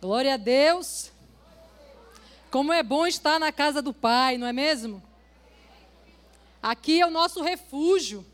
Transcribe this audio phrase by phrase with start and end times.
[0.00, 1.12] Glória a Deus.
[2.50, 5.02] Como é bom estar na casa do Pai, não é mesmo?
[6.62, 8.24] Aqui é o nosso refúgio,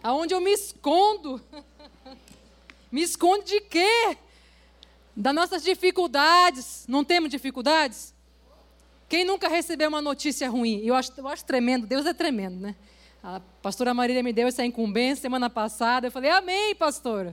[0.00, 1.42] aonde eu me escondo.
[2.90, 4.16] me escondo de quê?
[5.16, 6.84] Das nossas dificuldades.
[6.86, 8.14] Não temos dificuldades?
[9.08, 10.80] Quem nunca recebeu uma notícia ruim?
[10.84, 12.76] Eu acho, eu acho tremendo, Deus é tremendo, né?
[13.24, 16.06] A pastora Marília me deu essa incumbência semana passada.
[16.06, 17.32] Eu falei, amém, pastora.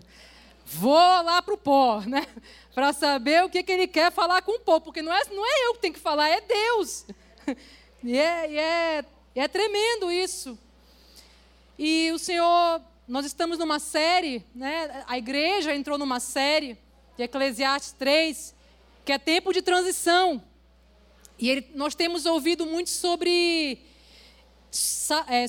[0.70, 2.27] Vou lá para o pó, né?
[2.75, 4.82] Para saber o que, que ele quer falar com o povo.
[4.82, 7.05] Porque não é, não é eu que tenho que falar, é Deus.
[8.04, 9.05] E é, e é,
[9.36, 10.57] é tremendo isso.
[11.79, 15.04] E o Senhor, nós estamos numa série, né?
[15.07, 16.77] A igreja entrou numa série
[17.18, 18.55] de Eclesiastes 3,
[19.04, 20.43] que é tempo de transição.
[21.39, 23.82] E ele, nós temos ouvido muito sobre
[25.27, 25.47] é,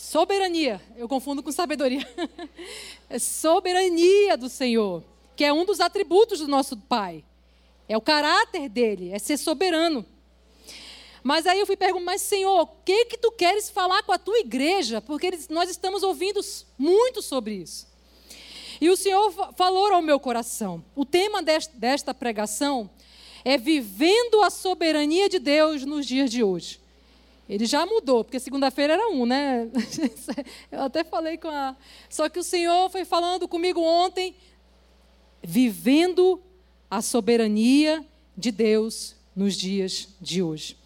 [0.00, 0.80] soberania.
[0.96, 2.08] Eu confundo com sabedoria.
[3.12, 5.02] É soberania do Senhor,
[5.34, 7.24] que é um dos atributos do nosso Pai.
[7.88, 10.06] É o caráter dele, é ser soberano.
[11.20, 14.18] Mas aí eu fui perguntar, mas Senhor, o que que tu queres falar com a
[14.18, 15.00] tua igreja?
[15.00, 16.40] Porque eles, nós estamos ouvindo
[16.78, 17.88] muito sobre isso.
[18.80, 20.84] E o Senhor falou ao meu coração.
[20.94, 22.88] O tema desta, desta pregação
[23.44, 26.80] é vivendo a soberania de Deus nos dias de hoje.
[27.50, 29.68] Ele já mudou, porque segunda-feira era um, né?
[30.70, 31.76] Eu até falei com a.
[32.08, 34.36] Só que o Senhor foi falando comigo ontem,
[35.42, 36.40] vivendo
[36.88, 38.06] a soberania
[38.36, 40.76] de Deus nos dias de hoje.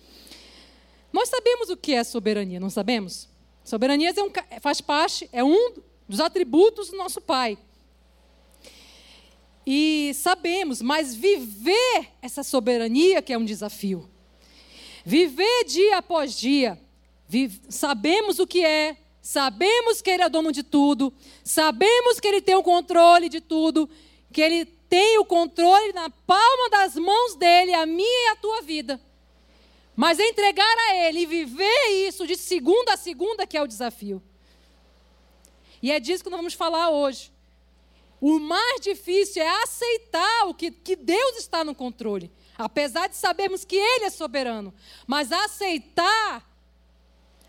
[1.12, 3.28] Nós sabemos o que é soberania, não sabemos?
[3.62, 4.30] Soberania é um,
[4.62, 5.74] faz parte, é um
[6.08, 7.58] dos atributos do nosso Pai.
[9.66, 14.08] E sabemos, mas viver essa soberania que é um desafio.
[15.04, 16.80] Viver dia após dia.
[17.68, 22.54] Sabemos o que é, sabemos que Ele é dono de tudo, sabemos que Ele tem
[22.54, 23.90] o controle de tudo,
[24.32, 28.62] que Ele tem o controle na palma das mãos dele, a minha e a tua
[28.62, 29.00] vida.
[29.96, 34.22] Mas entregar a Ele e viver isso de segunda a segunda que é o desafio.
[35.82, 37.33] E é disso que nós vamos falar hoje.
[38.20, 42.30] O mais difícil é aceitar o que, que Deus está no controle.
[42.56, 44.72] Apesar de sabermos que Ele é soberano,
[45.06, 46.48] mas aceitar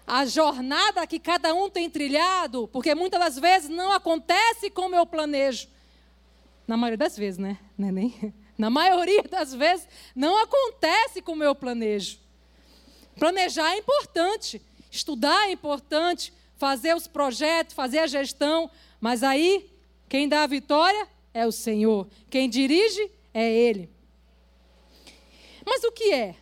[0.05, 5.05] a jornada que cada um tem trilhado, porque muitas das vezes não acontece como eu
[5.05, 5.67] planejo.
[6.67, 7.57] Na maioria das vezes, né?
[7.79, 8.31] É.
[8.57, 12.19] Na maioria das vezes não acontece como eu planejo.
[13.19, 19.69] Planejar é importante, estudar é importante, fazer os projetos, fazer a gestão, mas aí
[20.07, 23.89] quem dá a vitória é o Senhor, quem dirige é Ele.
[25.65, 26.35] Mas o que é?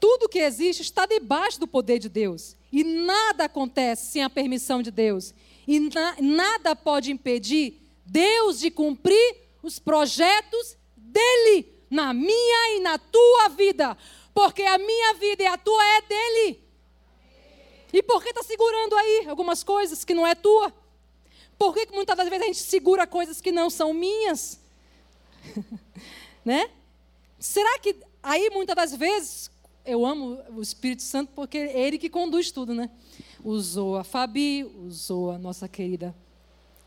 [0.00, 2.56] Tudo que existe está debaixo do poder de Deus.
[2.72, 5.34] E nada acontece sem a permissão de Deus.
[5.68, 12.98] E na, nada pode impedir Deus de cumprir os projetos dele na minha e na
[12.98, 13.96] tua vida.
[14.34, 16.60] Porque a minha vida e a tua é dele.
[17.92, 20.72] E por que está segurando aí algumas coisas que não é tua?
[21.62, 24.58] Por que muitas das vezes a gente segura coisas que não são minhas?
[26.44, 26.68] né?
[27.38, 29.48] Será que aí muitas das vezes
[29.84, 32.90] eu amo o Espírito Santo porque é ele que conduz tudo, né?
[33.44, 36.12] Usou a Fabi, usou a nossa querida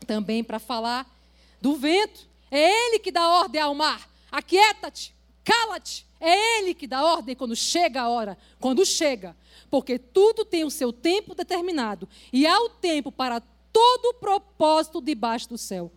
[0.06, 1.10] também para falar
[1.58, 2.28] do vento.
[2.50, 4.06] É ele que dá ordem ao mar.
[4.30, 6.06] Aquieta-te, cala-te.
[6.20, 9.34] É ele que dá ordem quando chega a hora, quando chega.
[9.70, 12.06] Porque tudo tem o seu tempo determinado.
[12.30, 13.42] E há o tempo para
[13.76, 15.92] todo o propósito debaixo do céu.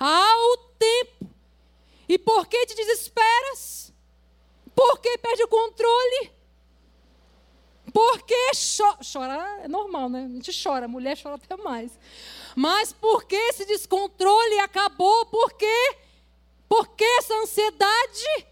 [0.00, 1.30] Há o tempo.
[2.08, 3.92] E por que te desesperas?
[4.74, 6.32] Por que perde o controle?
[7.92, 10.24] Porque cho chorar é normal, né?
[10.24, 11.96] A gente chora, mulher chora até mais.
[12.56, 15.26] Mas por que esse descontrole acabou?
[15.26, 15.96] Por quê?
[16.68, 18.46] Por que essa ansiedade?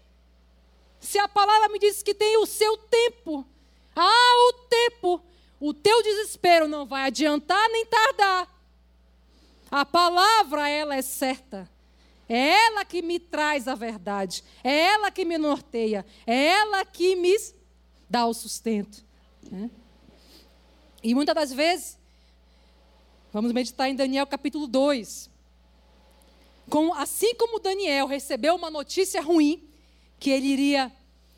[1.01, 3.45] Se a palavra me diz que tem o seu tempo.
[3.93, 5.21] Ah, o tempo.
[5.59, 8.58] O teu desespero não vai adiantar nem tardar.
[9.71, 11.69] A palavra, ela é certa.
[12.27, 14.43] É ela que me traz a verdade.
[14.63, 16.05] É ela que me norteia.
[16.27, 17.35] É ela que me
[18.09, 19.03] dá o sustento.
[19.51, 19.69] Né?
[21.01, 21.97] E muitas das vezes,
[23.31, 25.29] vamos meditar em Daniel capítulo 2.
[26.69, 29.67] Com, assim como Daniel recebeu uma notícia ruim,
[30.19, 30.91] que ele iria,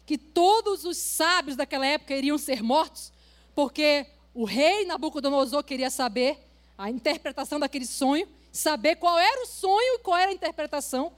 [0.05, 3.13] que todos os sábios daquela época iriam ser mortos,
[3.55, 6.50] porque o rei Nabucodonosor queria saber
[6.81, 11.11] a interpretação daquele sonho saber qual era o sonho e qual era a interpretação.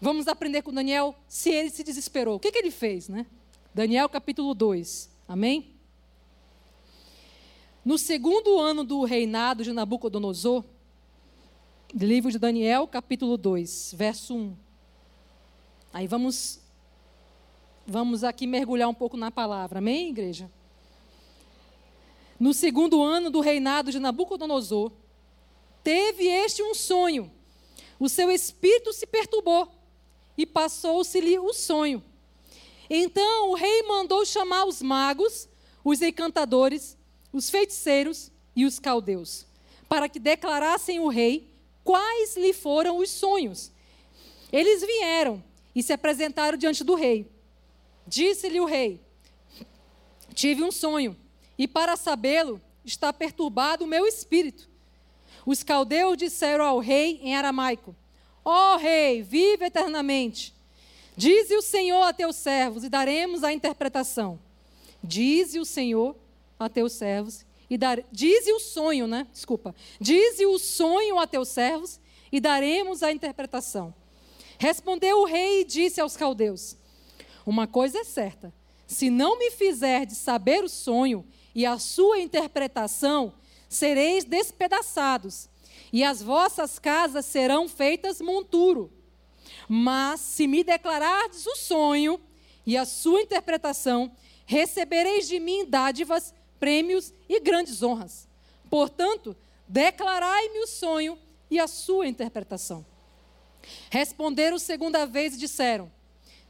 [0.00, 2.34] Vamos aprender com Daniel se ele se desesperou.
[2.34, 3.24] O que, que ele fez, né?
[3.72, 5.08] Daniel capítulo 2.
[5.28, 5.76] Amém?
[7.84, 10.64] No segundo ano do reinado de Nabucodonosor,
[11.94, 14.56] livro de Daniel, capítulo 2, verso 1.
[15.92, 16.58] Aí vamos
[17.86, 19.78] vamos aqui mergulhar um pouco na palavra.
[19.78, 20.50] Amém, igreja?
[22.44, 24.92] No segundo ano do reinado de Nabucodonosor,
[25.82, 27.32] teve este um sonho.
[27.98, 29.72] O seu espírito se perturbou
[30.36, 32.04] e passou-se-lhe o sonho.
[32.90, 35.48] Então o rei mandou chamar os magos,
[35.82, 36.98] os encantadores,
[37.32, 39.46] os feiticeiros e os caldeus,
[39.88, 41.50] para que declarassem o rei
[41.82, 43.72] quais lhe foram os sonhos.
[44.52, 45.42] Eles vieram
[45.74, 47.26] e se apresentaram diante do rei.
[48.06, 49.00] Disse-lhe o rei:
[50.34, 51.16] Tive um sonho,
[51.58, 54.68] e para sabê-lo está perturbado o meu espírito.
[55.46, 57.94] Os caldeus disseram ao rei em aramaico:
[58.44, 60.54] Ó oh, rei, vive eternamente.
[61.16, 64.38] Dize o Senhor a teus servos e daremos a interpretação.
[65.02, 66.16] Dize o Senhor
[66.58, 69.26] a teus servos e dar, dize o sonho, né?
[69.32, 69.74] Desculpa.
[70.00, 72.00] Dize o sonho a teus servos
[72.32, 73.94] e daremos a interpretação.
[74.58, 76.76] Respondeu o rei e disse aos caldeus:
[77.46, 78.52] Uma coisa é certa:
[78.86, 81.24] se não me fizerdes saber o sonho
[81.54, 83.32] e a sua interpretação,
[83.68, 85.48] sereis despedaçados,
[85.92, 88.92] e as vossas casas serão feitas monturo.
[89.68, 92.20] Mas se me declarardes o sonho
[92.66, 94.10] e a sua interpretação,
[94.46, 98.26] recebereis de mim dádivas, prêmios e grandes honras.
[98.68, 99.36] Portanto,
[99.68, 101.18] declarai-me o sonho
[101.50, 102.84] e a sua interpretação.
[103.90, 105.90] Responderam segunda vez e disseram: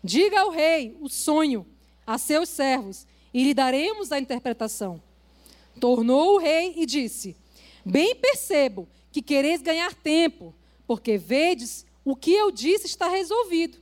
[0.03, 1.67] Diga ao rei o sonho
[2.07, 5.03] a seus servos, e lhe daremos a interpretação.
[5.81, 7.37] Tornou o rei e disse:
[7.85, 10.55] Bem percebo que quereis ganhar tempo,
[10.87, 13.79] porque vedes o que eu disse está resolvido.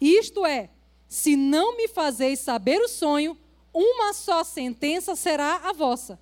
[0.00, 0.70] Isto é,
[1.08, 3.36] se não me fazeis saber o sonho,
[3.72, 6.18] uma só sentença será a vossa.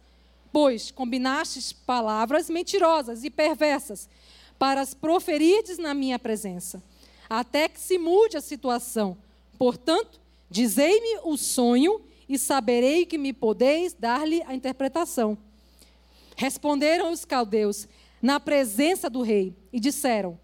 [0.53, 4.09] Pois combinastes palavras mentirosas e perversas
[4.59, 6.83] para as proferirdes na minha presença,
[7.29, 9.17] até que se mude a situação.
[9.59, 15.37] Portanto, dizei-me o sonho e saberei que me podeis dar-lhe a interpretação.
[16.37, 17.87] Responderam os caldeus
[18.21, 20.39] na presença do rei e disseram: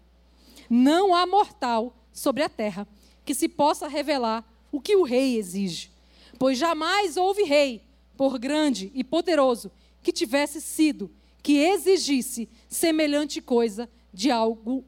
[0.73, 2.87] não há mortal sobre a terra
[3.25, 5.91] que se possa revelar o que o rei exige,
[6.39, 7.83] pois jamais houve rei,
[8.15, 9.69] por grande e poderoso,
[10.01, 11.11] que tivesse sido,
[11.43, 14.85] que exigisse semelhante coisa de, algo,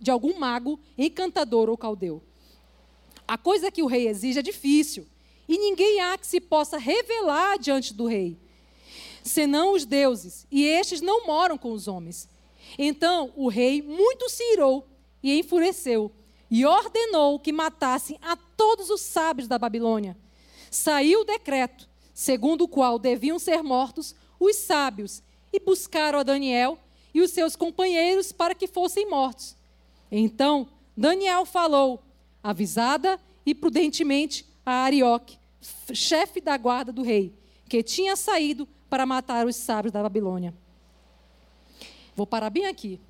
[0.00, 2.22] de algum mago, encantador ou caldeu.
[3.28, 5.06] A coisa que o rei exige é difícil,
[5.48, 8.36] e ninguém há que se possa revelar diante do rei,
[9.22, 12.28] senão os deuses, e estes não moram com os homens.
[12.78, 14.86] Então o rei muito se irou
[15.22, 16.12] e enfureceu,
[16.50, 20.16] e ordenou que matassem a todos os sábios da Babilônia.
[20.70, 25.22] Saiu o decreto, segundo o qual deviam ser mortos os sábios,
[25.52, 26.78] e buscaram a Daniel
[27.14, 29.56] e os seus companheiros para que fossem mortos.
[30.10, 32.02] Então Daniel falou,
[32.42, 35.38] avisada e prudentemente, a Arioque,
[35.94, 37.32] chefe da guarda do rei,
[37.68, 40.52] que tinha saído para matar os sábios da Babilônia.
[42.16, 43.00] Vou parar bem aqui,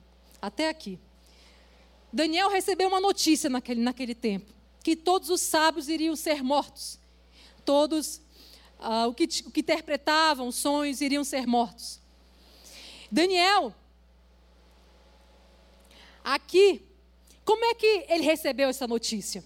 [0.40, 0.98] até aqui.
[2.12, 6.98] Daniel recebeu uma notícia naquele, naquele tempo: que todos os sábios iriam ser mortos.
[7.64, 8.20] Todos
[8.78, 12.00] uh, o, que, o que interpretavam sonhos iriam ser mortos.
[13.10, 13.74] Daniel,
[16.22, 16.82] aqui,
[17.44, 19.42] como é que ele recebeu essa notícia?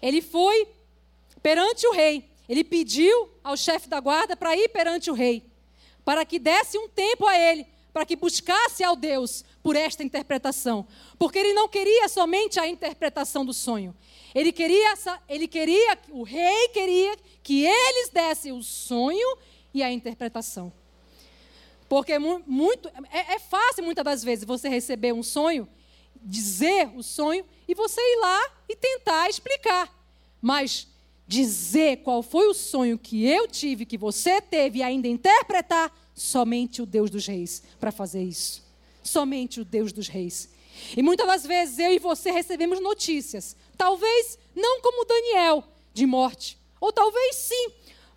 [0.00, 0.68] Ele foi
[1.42, 2.28] perante o rei.
[2.48, 5.44] Ele pediu ao chefe da guarda para ir perante o rei,
[6.04, 10.86] para que desse um tempo a ele, para que buscasse ao Deus por esta interpretação,
[11.18, 13.96] porque ele não queria somente a interpretação do sonho.
[14.34, 14.94] Ele queria,
[15.28, 19.38] ele queria, o rei queria que eles dessem o sonho
[19.72, 20.72] e a interpretação.
[21.88, 25.68] Porque muito, é, é fácil muitas das vezes você receber um sonho,
[26.22, 29.92] dizer o sonho e você ir lá e tentar explicar.
[30.40, 30.86] Mas
[31.26, 36.80] dizer qual foi o sonho que eu tive, que você teve e ainda interpretar, somente
[36.80, 38.66] o Deus dos reis para fazer isso
[39.06, 40.50] somente o Deus dos reis.
[40.96, 46.58] E muitas das vezes eu e você recebemos notícias, talvez não como Daniel, de morte,
[46.80, 47.70] ou talvez sim.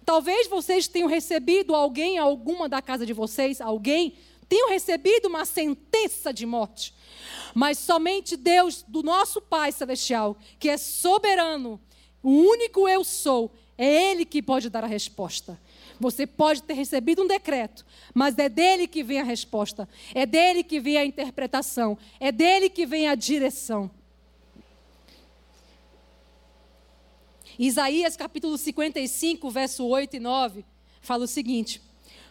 [0.04, 4.16] Talvez vocês tenham recebido alguém, alguma da casa de vocês, alguém,
[4.50, 6.94] tenham recebido uma sentença de morte.
[7.54, 11.80] Mas somente Deus, do nosso Pai Celestial, que é soberano,
[12.22, 15.60] o único eu sou, é Ele que pode dar a resposta.
[16.00, 20.64] Você pode ter recebido um decreto, mas é dele que vem a resposta, é dele
[20.64, 23.92] que vem a interpretação, é dele que vem a direção.
[27.58, 30.66] Isaías capítulo 55, verso 8 e 9,
[31.02, 31.82] fala o seguinte: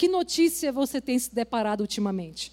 [0.00, 2.50] que notícia você tem se deparado ultimamente?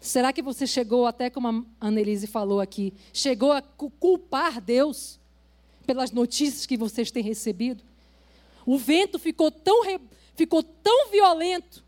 [0.00, 5.20] Será que você chegou, até como a Annelise falou aqui, chegou a culpar Deus
[5.86, 7.84] pelas notícias que vocês têm recebido?
[8.64, 9.82] O vento ficou tão,
[10.34, 11.84] ficou tão violento,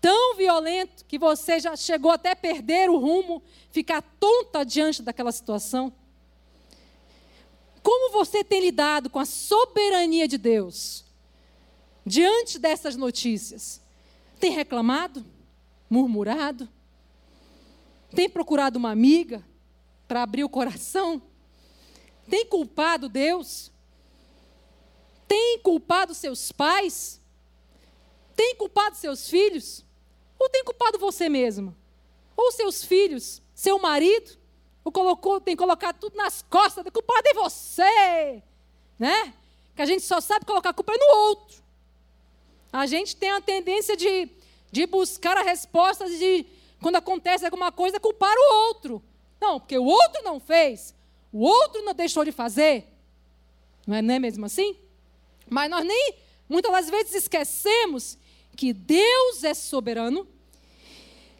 [0.00, 3.40] tão violento, que você já chegou até a perder o rumo,
[3.70, 5.92] ficar tonta diante daquela situação?
[7.84, 11.05] Como você tem lidado com a soberania de Deus
[12.06, 13.82] diante dessas notícias?
[14.38, 15.26] Tem reclamado?
[15.90, 16.68] Murmurado?
[18.14, 19.44] Tem procurado uma amiga
[20.06, 21.20] para abrir o coração?
[22.30, 23.72] Tem culpado Deus?
[25.26, 27.20] Tem culpado seus pais?
[28.36, 29.84] Tem culpado seus filhos?
[30.38, 31.76] Ou tem culpado você mesmo?
[32.36, 33.42] Ou seus filhos?
[33.54, 34.38] Seu marido?
[34.86, 38.40] o colocou, tem colocado tudo nas costas, culpado é você,
[38.96, 39.34] né?
[39.74, 41.60] Que a gente só sabe colocar a culpa no outro.
[42.72, 44.28] A gente tem a tendência de,
[44.70, 46.46] de buscar a resposta de
[46.80, 49.02] quando acontece alguma coisa, culpar o outro.
[49.40, 50.94] Não, porque o outro não fez,
[51.32, 52.86] o outro não deixou de fazer.
[53.86, 54.76] Não é, não é mesmo assim?
[55.48, 56.14] Mas nós nem,
[56.48, 58.18] muitas das vezes, esquecemos
[58.56, 60.26] que Deus é soberano,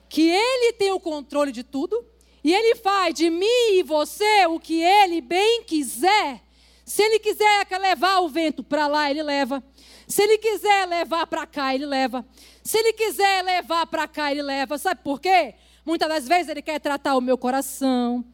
[0.08, 2.04] que Ele tem o controle de tudo
[2.44, 6.42] e Ele faz de mim e você o que Ele bem quiser.
[6.84, 9.62] Se Ele quiser levar o vento para lá, Ele leva.
[10.06, 12.24] Se Ele quiser levar para cá, Ele leva.
[12.62, 14.78] Se Ele quiser levar para cá, Ele leva.
[14.78, 15.54] Sabe por quê?
[15.84, 18.24] Muitas das vezes Ele quer tratar o meu coração.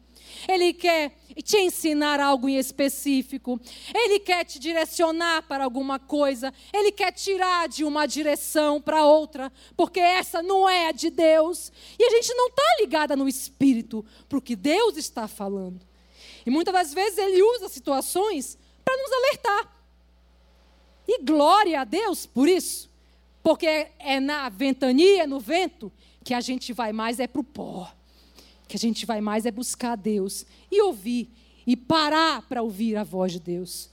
[0.47, 3.59] Ele quer te ensinar algo em específico,
[3.93, 9.51] ele quer te direcionar para alguma coisa, ele quer tirar de uma direção para outra,
[9.75, 11.71] porque essa não é a de Deus.
[11.97, 15.85] E a gente não está ligada no espírito para o que Deus está falando.
[16.45, 19.72] E muitas das vezes ele usa situações para nos alertar.
[21.07, 22.89] E glória a Deus por isso,
[23.41, 25.91] porque é na ventania, no vento,
[26.23, 27.91] que a gente vai mais é para o pó
[28.73, 31.29] que a gente vai mais é buscar Deus e ouvir
[31.65, 33.87] e parar para ouvir a voz de Deus.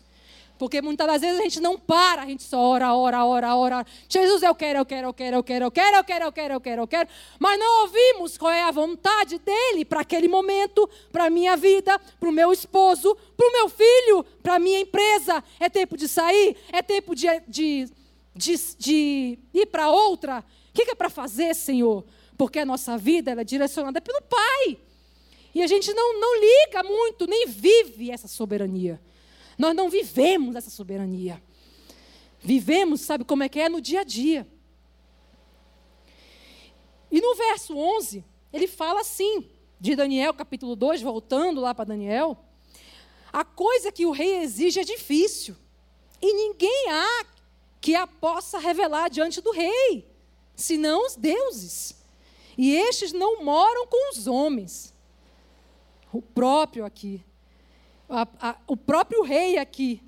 [0.61, 3.87] Porque muitas das vezes a gente não para, a gente só ora, ora, ora, ora.
[4.07, 6.55] Jesus, eu quero, eu quero, eu quero, eu quero, eu quero, eu quero, eu quero,
[6.55, 7.09] eu quero, eu quero.
[7.39, 11.99] Mas não ouvimos qual é a vontade dele para aquele momento, para a minha vida,
[11.99, 15.43] para o meu esposo, para o meu filho, para a minha empresa.
[15.59, 16.55] É tempo de sair?
[16.71, 17.89] É tempo de, de,
[18.37, 20.45] de, de ir para outra?
[20.69, 22.05] O que é para fazer, Senhor?
[22.41, 24.79] porque a nossa vida é direcionada pelo Pai.
[25.55, 28.99] E a gente não, não liga muito, nem vive essa soberania.
[29.61, 31.43] Nós não vivemos essa soberania.
[32.39, 33.69] Vivemos, sabe como é que é?
[33.69, 34.49] No dia a dia.
[37.11, 38.25] E no verso 11,
[38.55, 39.47] ele fala assim,
[39.79, 42.43] de Daniel, capítulo 2, voltando lá para Daniel.
[43.31, 45.55] A coisa que o rei exige é difícil.
[46.23, 47.27] E ninguém há
[47.83, 50.11] que a possa revelar diante do rei,
[50.57, 52.03] senão os deuses.
[52.57, 54.95] E estes não moram com os homens.
[56.11, 57.23] O próprio aqui.
[58.11, 60.03] A, a, o próprio rei aqui.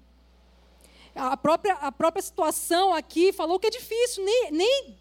[1.15, 4.25] A própria, a própria situação aqui falou que é difícil.
[4.25, 4.97] Nem, nem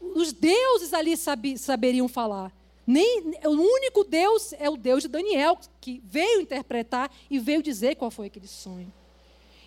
[0.00, 2.52] os deuses ali sabi, saberiam falar.
[2.86, 7.94] Nem, o único Deus é o Deus de Daniel, que veio interpretar e veio dizer
[7.94, 8.92] qual foi aquele sonho.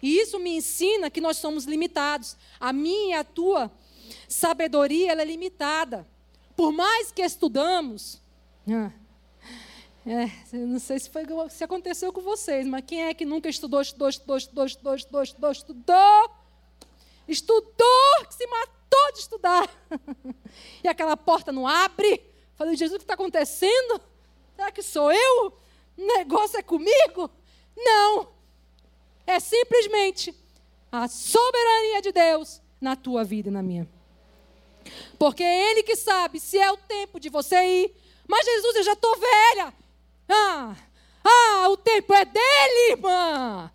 [0.01, 2.37] E isso me ensina que nós somos limitados.
[2.59, 3.71] A minha e a tua
[4.27, 6.07] sabedoria é limitada
[6.57, 8.19] por mais que estudamos,
[8.67, 8.91] ah,
[10.07, 13.81] é, não sei se, foi, se aconteceu com vocês, mas quem é que nunca estudou,
[13.81, 16.31] estudou, estudou, estudou, estudou, estudou, estudou, estudou,
[17.27, 19.69] estudou, que se matou de estudar,
[20.81, 22.21] e aquela porta não abre?
[22.55, 24.01] Falei, Jesus, o que está acontecendo?
[24.55, 25.53] Será que sou eu?
[25.97, 27.29] O negócio é comigo?
[27.75, 28.29] Não.
[29.25, 30.33] É simplesmente
[30.89, 33.87] a soberania de Deus na tua vida e na minha.
[35.19, 37.95] Porque é Ele que sabe se é o tempo de você ir.
[38.25, 39.73] Mas Jesus, eu já estou velha.
[40.29, 40.75] Ah,
[41.23, 43.71] ah, o tempo é dele, irmã.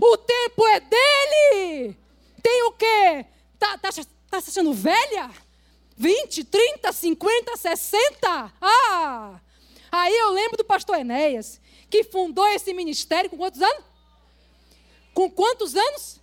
[0.00, 1.96] O tempo é dele.
[2.42, 3.26] Tem o quê?
[3.58, 3.90] Tá, tá,
[4.30, 5.30] tá se achando velha?
[5.96, 8.52] 20, 30, 50, 60?
[8.60, 9.40] Ah!
[9.92, 11.60] Aí eu lembro do pastor Enéas,
[11.90, 13.84] que fundou esse ministério com quantos anos?
[15.12, 16.20] Com quantos anos?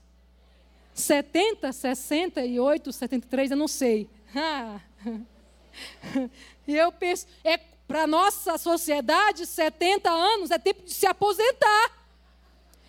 [0.93, 4.09] 70, 68, 73, eu não sei.
[6.67, 11.91] e eu penso, é para nossa sociedade, 70 anos é tempo de se aposentar.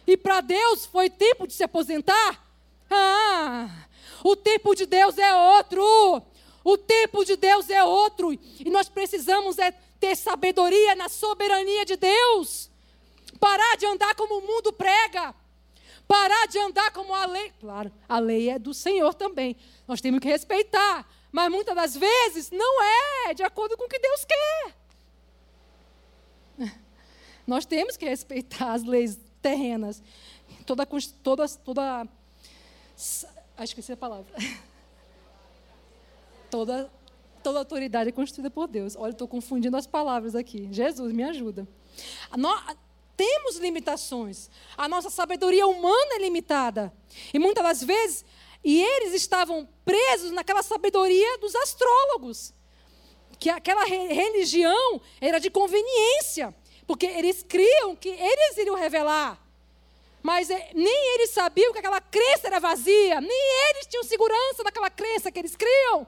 [0.07, 2.45] E para Deus foi tempo de se aposentar?
[2.91, 3.69] Ah,
[4.25, 6.23] o tempo de Deus é outro.
[6.65, 8.33] O tempo de Deus é outro.
[8.33, 12.71] E nós precisamos é ter sabedoria na soberania de Deus.
[13.39, 15.35] Parar de andar como o mundo prega.
[16.09, 17.53] Parar de andar como a lei.
[17.61, 19.57] Claro, a lei é do Senhor também.
[19.87, 21.07] Nós temos que respeitar.
[21.31, 24.48] Mas muitas das vezes não é de acordo com o que Deus quer.
[27.49, 30.03] Nós temos que respeitar as leis terrenas.
[30.67, 30.85] Toda,
[31.23, 32.07] toda, toda,
[32.95, 34.31] essa é a palavra.
[36.51, 36.91] Toda,
[37.43, 38.97] toda autoridade é constituída por Deus.
[38.97, 40.67] Olha, estou confundindo as palavras aqui.
[40.73, 41.69] Jesus, me ajuda.
[42.39, 42.75] Nós
[43.15, 44.49] temos limitações.
[44.75, 46.91] A nossa sabedoria humana é limitada.
[47.35, 48.25] E muitas das vezes,
[48.65, 52.55] e eles estavam presos naquela sabedoria dos astrólogos.
[53.39, 56.55] Que aquela religião era de conveniência.
[56.89, 59.39] Porque eles criam que eles iriam revelar.
[60.23, 63.21] Mas é, nem eles sabiam que aquela crença era vazia.
[63.21, 66.07] Nem eles tinham segurança daquela crença que eles criam.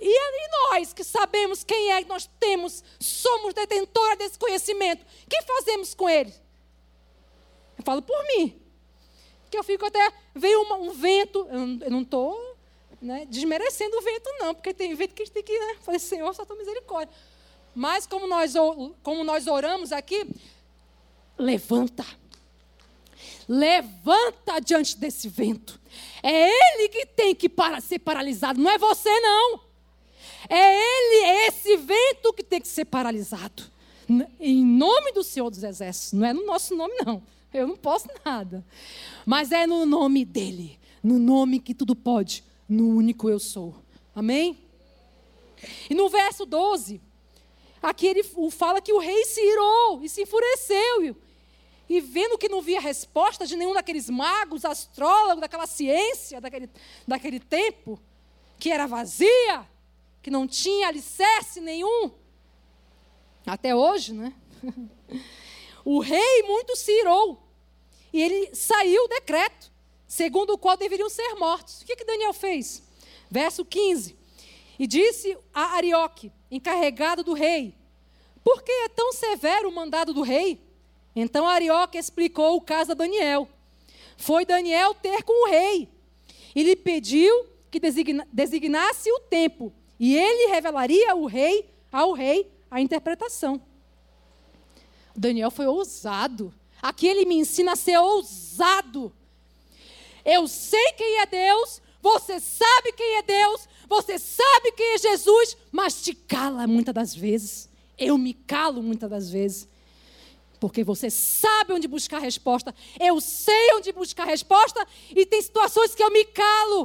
[0.00, 5.28] E, e nós que sabemos quem é que nós temos, somos detentora desse conhecimento, o
[5.28, 6.34] que fazemos com ele?
[7.76, 8.58] Eu falo por mim.
[9.50, 10.12] Que eu fico até.
[10.34, 12.56] Veio uma, um vento, eu não estou
[13.02, 15.58] né, desmerecendo o vento, não, porque tem vento que a gente tem que.
[15.58, 17.14] Né, falei, Senhor, só tua misericórdia.
[17.74, 18.54] Mas como nós,
[19.02, 20.26] como nós oramos aqui,
[21.38, 22.04] levanta.
[23.48, 25.80] Levanta diante desse vento.
[26.22, 29.60] É ele que tem que para, ser paralisado, não é você, não.
[30.48, 33.70] É ele, é esse vento que tem que ser paralisado.
[34.38, 36.12] Em nome do Senhor dos Exércitos.
[36.12, 37.22] Não é no nosso nome, não.
[37.52, 38.64] Eu não posso nada.
[39.24, 40.78] Mas é no nome dele.
[41.02, 42.44] No nome que tudo pode.
[42.68, 43.74] No único eu sou.
[44.14, 44.58] Amém?
[45.88, 47.00] E no verso 12.
[47.82, 51.16] Aqui ele fala que o rei se irou e se enfureceu.
[51.88, 56.70] E vendo que não via resposta de nenhum daqueles magos, astrólogos, daquela ciência, daquele,
[57.06, 58.00] daquele tempo,
[58.58, 59.68] que era vazia,
[60.22, 62.12] que não tinha alicerce nenhum,
[63.44, 64.32] até hoje, né?
[65.84, 67.42] O rei muito se irou.
[68.12, 69.72] E ele saiu o decreto,
[70.06, 71.80] segundo o qual deveriam ser mortos.
[71.80, 72.84] O que, que Daniel fez?
[73.28, 74.16] Verso 15.
[74.78, 77.74] E disse a Arioque, encarregado do rei:
[78.44, 80.60] Por que é tão severo o mandado do rei?
[81.16, 83.48] Então Arioque explicou o caso a Daniel.
[84.16, 85.88] Foi Daniel ter com o rei
[86.54, 92.50] e lhe pediu que designa, designasse o tempo, e ele revelaria ao rei, ao rei
[92.70, 93.60] a interpretação.
[95.16, 96.52] Daniel foi ousado.
[96.80, 99.12] Aqui ele me ensina a ser ousado.
[100.24, 105.54] Eu sei quem é Deus, você sabe quem é Deus, você sabe quem é Jesus,
[105.70, 107.68] mas te cala muitas das vezes.
[107.98, 109.68] Eu me calo muitas das vezes.
[110.58, 112.74] Porque você sabe onde buscar resposta.
[112.98, 114.86] Eu sei onde buscar resposta.
[115.14, 116.84] E tem situações que eu me calo.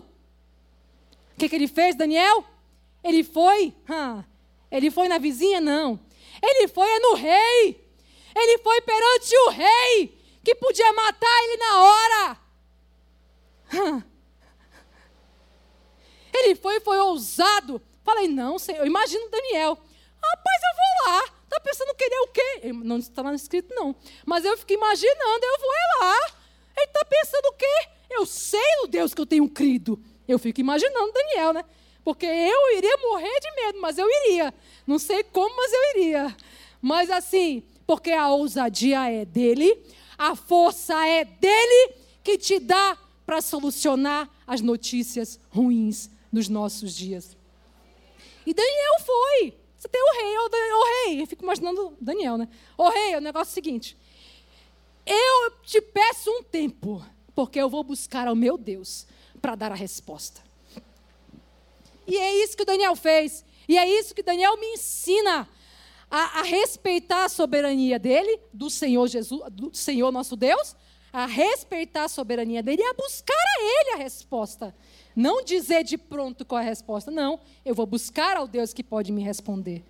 [1.34, 2.44] O que, que ele fez, Daniel?
[3.02, 3.74] Ele foi.
[4.70, 5.62] Ele foi na vizinha?
[5.62, 5.98] Não.
[6.44, 7.88] Ele foi é no rei.
[8.36, 12.38] Ele foi perante o rei, que podia matar ele na hora.
[13.74, 14.17] Hum.
[16.40, 17.82] Ele foi, foi ousado.
[18.04, 19.78] Falei, não, Senhor, eu imagino Daniel.
[20.22, 21.38] Rapaz, eu vou lá.
[21.44, 22.74] Está pensando que ele é o quê?
[22.74, 23.96] Não está lá escrito, não.
[24.26, 26.18] Mas eu fico imaginando, eu vou é lá.
[26.78, 27.90] Ele está pensando o quê?
[28.10, 30.02] Eu sei o Deus que eu tenho crido.
[30.28, 31.64] Eu fico imaginando Daniel, né?
[32.04, 34.54] Porque eu iria morrer de medo, mas eu iria.
[34.86, 36.36] Não sei como, mas eu iria.
[36.82, 39.82] Mas assim, porque a ousadia é dele,
[40.18, 47.38] a força é dele que te dá para solucionar as notícias ruins dos nossos dias.
[48.46, 49.58] E Daniel foi.
[49.78, 51.22] Você tem o rei, o, rei.
[51.22, 52.48] Eu fico imaginando Daniel, né?
[52.78, 53.98] O rei, o negócio é o seguinte.
[55.06, 59.06] Eu te peço um tempo, porque eu vou buscar ao meu Deus
[59.42, 60.42] para dar a resposta.
[62.08, 63.46] E é isso que Daniel fez.
[63.68, 65.48] E é isso que Daniel me ensina
[66.10, 70.76] a, a, respeitar a soberania dele, do Senhor Jesus, do Senhor nosso Deus,
[71.12, 74.74] a respeitar a soberania dele e a buscar a ele a resposta.
[75.18, 77.10] Não dizer de pronto qual é a resposta.
[77.10, 79.84] Não, eu vou buscar ao Deus que pode me responder.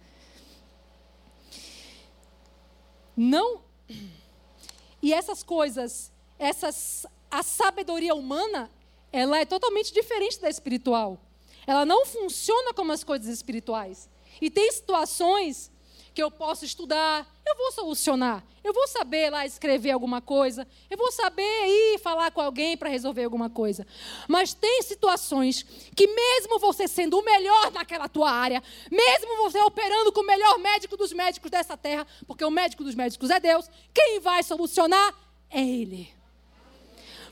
[3.13, 3.59] Não.
[5.01, 8.71] E essas coisas, essas, a sabedoria humana,
[9.11, 11.19] ela é totalmente diferente da espiritual.
[11.67, 14.09] Ela não funciona como as coisas espirituais.
[14.39, 15.69] E tem situações
[16.17, 18.43] que eu posso estudar, eu vou solucionar.
[18.63, 22.89] Eu vou saber lá escrever alguma coisa, eu vou saber ir falar com alguém para
[22.89, 23.85] resolver alguma coisa.
[24.27, 25.63] Mas tem situações
[25.95, 30.57] que mesmo você sendo o melhor naquela tua área, mesmo você operando com o melhor
[30.57, 35.13] médico dos médicos dessa terra, porque o médico dos médicos é Deus, quem vai solucionar
[35.51, 36.11] é ele.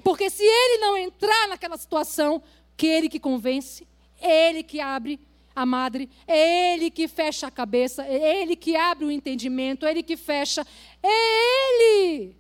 [0.04, 2.39] Porque se ele não entrar naquela situação,
[2.78, 3.88] que ele que convence,
[4.21, 5.19] ele que abre
[5.56, 9.91] a madre, é Ele que fecha a cabeça, é Ele que abre o entendimento, é
[9.91, 10.68] Ele que fecha,
[11.02, 12.36] é Ele.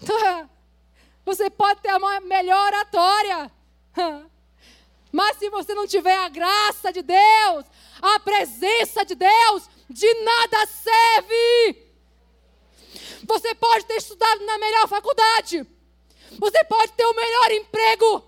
[1.24, 3.50] Você pode ter uma melhor oratória,
[5.10, 7.64] mas se você não tiver a graça de Deus,
[8.02, 11.82] a presença de Deus, de nada serve.
[13.26, 15.66] Você pode ter estudado na melhor faculdade,
[16.38, 18.22] você pode ter o melhor emprego,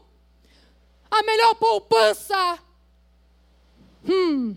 [1.11, 2.59] a melhor poupança,
[4.09, 4.57] Hum,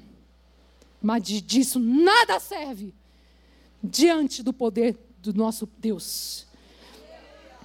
[1.01, 2.93] mas disso nada serve
[3.83, 6.45] diante do poder do nosso Deus.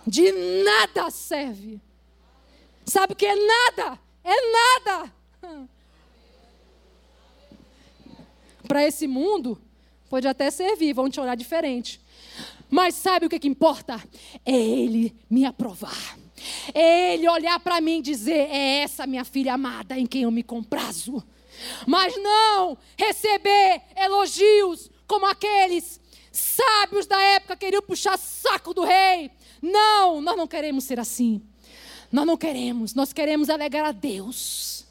[0.07, 0.31] De
[0.63, 1.81] nada serve.
[2.85, 3.99] Sabe o que é nada?
[4.23, 5.13] É nada.
[8.69, 9.61] Para esse mundo,
[10.09, 12.01] pode até servir, vão te olhar diferente.
[12.71, 14.03] Mas sabe o que, que importa?
[14.45, 16.19] É Ele me aprovar.
[16.75, 20.31] É Ele olhar para mim e dizer: É essa minha filha amada em quem eu
[20.31, 21.23] me comprazo.
[21.87, 26.01] Mas não receber elogios como aqueles
[26.33, 29.31] sábios da época queriam puxar saco do rei.
[29.63, 31.43] Não, nós não queremos ser assim.
[32.11, 34.87] Nós não queremos, nós queremos alegar a Deus.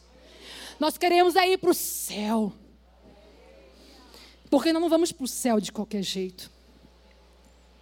[0.80, 2.54] Nós queremos ir para o céu.
[4.50, 6.52] Porque nós não vamos para o céu de qualquer jeito.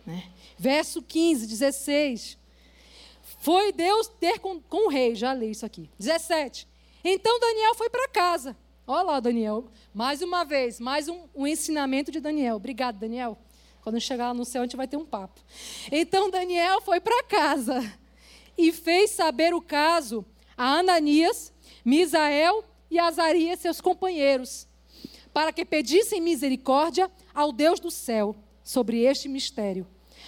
[0.05, 0.29] Né?
[0.57, 2.37] Verso 15, 16.
[3.39, 5.89] Foi Deus ter com, com o rei, já li isso aqui.
[5.97, 6.67] 17.
[7.03, 8.55] Então Daniel foi para casa.
[8.91, 9.71] Olha lá, Daniel.
[9.93, 12.57] Mais uma vez, mais um, um ensinamento de Daniel.
[12.57, 13.37] Obrigado, Daniel.
[13.81, 15.39] Quando chegar lá no céu, a gente vai ter um papo.
[15.89, 17.81] Então Daniel foi para casa
[18.57, 20.25] e fez saber o caso
[20.57, 21.53] a Ananias,
[21.85, 24.67] Misael e Azarias, seus companheiros,
[25.33, 29.87] para que pedissem misericórdia ao Deus do céu sobre este mistério,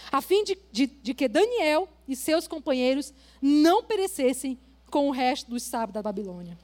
[0.10, 4.58] a fim de, de, de que Daniel e seus companheiros não perecessem
[4.89, 6.58] com o resto dos sábios da Babilônia.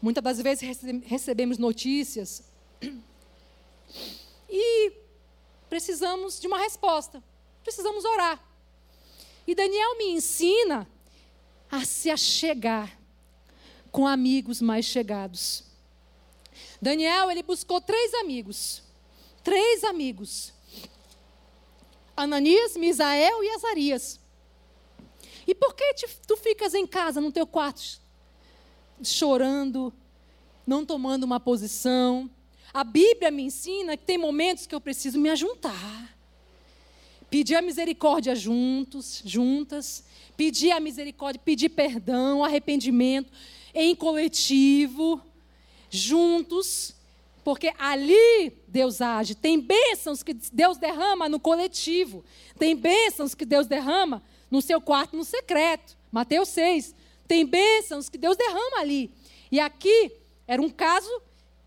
[0.00, 0.62] Muitas das vezes
[1.04, 2.42] recebemos notícias
[4.48, 4.92] e
[5.68, 7.22] precisamos de uma resposta,
[7.62, 8.42] precisamos orar.
[9.46, 10.88] E Daniel me ensina
[11.70, 12.98] a se achegar
[13.90, 15.64] com amigos mais chegados.
[16.80, 18.82] Daniel, ele buscou três amigos.
[19.42, 20.52] Três amigos.
[22.16, 24.20] Ananias, Misael e Azarias.
[25.46, 28.00] E por que te, tu ficas em casa, no teu quarto,
[29.02, 29.92] chorando,
[30.66, 32.30] não tomando uma posição.
[32.72, 36.16] A Bíblia me ensina que tem momentos que eu preciso me ajuntar.
[37.30, 40.04] Pedir a misericórdia juntos, juntas,
[40.36, 43.32] pedir a misericórdia, pedir perdão, arrependimento
[43.74, 45.20] em coletivo,
[45.90, 46.94] juntos,
[47.44, 49.34] porque ali Deus age.
[49.34, 52.24] Tem bênçãos que Deus derrama no coletivo,
[52.58, 55.96] tem bênçãos que Deus derrama no seu quarto, no secreto.
[56.10, 56.94] Mateus 6.
[57.26, 59.10] Tem bênçãos que Deus derrama ali.
[59.50, 60.12] E aqui
[60.46, 61.10] era um caso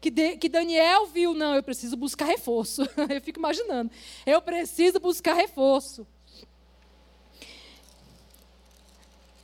[0.01, 2.83] que, de, que Daniel viu, não, eu preciso buscar reforço.
[3.09, 3.91] eu fico imaginando.
[4.25, 6.07] Eu preciso buscar reforço.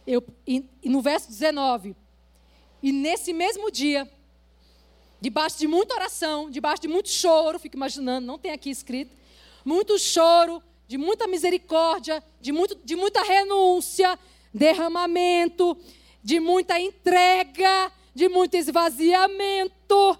[0.07, 1.95] Eu, e, e no verso 19,
[2.81, 4.07] e nesse mesmo dia,
[5.19, 9.11] debaixo de muita oração, debaixo de muito choro, fico imaginando, não tem aqui escrito,
[9.65, 14.19] muito choro, de muita misericórdia, de, muito, de muita renúncia,
[14.53, 15.75] derramamento,
[16.25, 20.17] de muita entrega, de muito esvaziamento.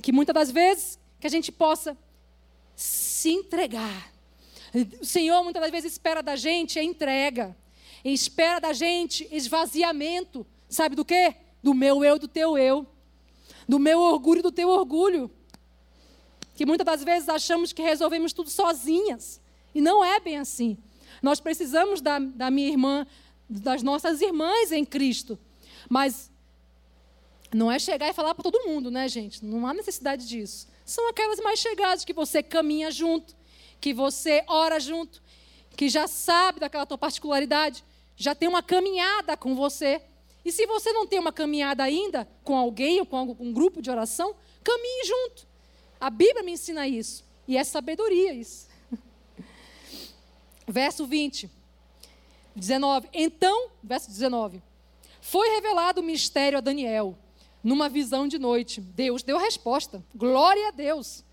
[0.00, 1.94] Que muitas das vezes que a gente possa
[2.74, 4.10] se entregar.
[4.98, 7.54] O Senhor muitas das vezes espera da gente a entrega.
[8.02, 10.46] Espera da gente esvaziamento.
[10.70, 11.34] Sabe do quê?
[11.62, 12.86] Do meu eu, do teu eu.
[13.68, 15.30] Do meu orgulho, do teu orgulho.
[16.54, 19.38] Que muitas das vezes achamos que resolvemos tudo sozinhas.
[19.74, 20.78] E não é bem assim.
[21.22, 23.06] Nós precisamos da, da minha irmã,
[23.48, 25.38] das nossas irmãs em Cristo.
[25.88, 26.30] Mas
[27.52, 29.44] não é chegar e falar para todo mundo, né, gente?
[29.44, 30.68] Não há necessidade disso.
[30.84, 33.36] São aquelas mais chegadas que você caminha junto,
[33.80, 35.22] que você ora junto,
[35.76, 37.84] que já sabe daquela tua particularidade,
[38.16, 40.02] já tem uma caminhada com você.
[40.44, 43.90] E se você não tem uma caminhada ainda com alguém ou com um grupo de
[43.90, 45.46] oração, caminhe junto.
[46.00, 47.24] A Bíblia me ensina isso.
[47.46, 48.68] E é sabedoria isso.
[50.66, 51.57] Verso 20.
[52.58, 53.08] 19.
[53.12, 54.62] Então, verso 19.
[55.20, 57.16] Foi revelado o mistério a Daniel.
[57.62, 58.80] numa visão de noite.
[58.80, 60.02] Deus deu a resposta.
[60.14, 61.24] Glória a Deus.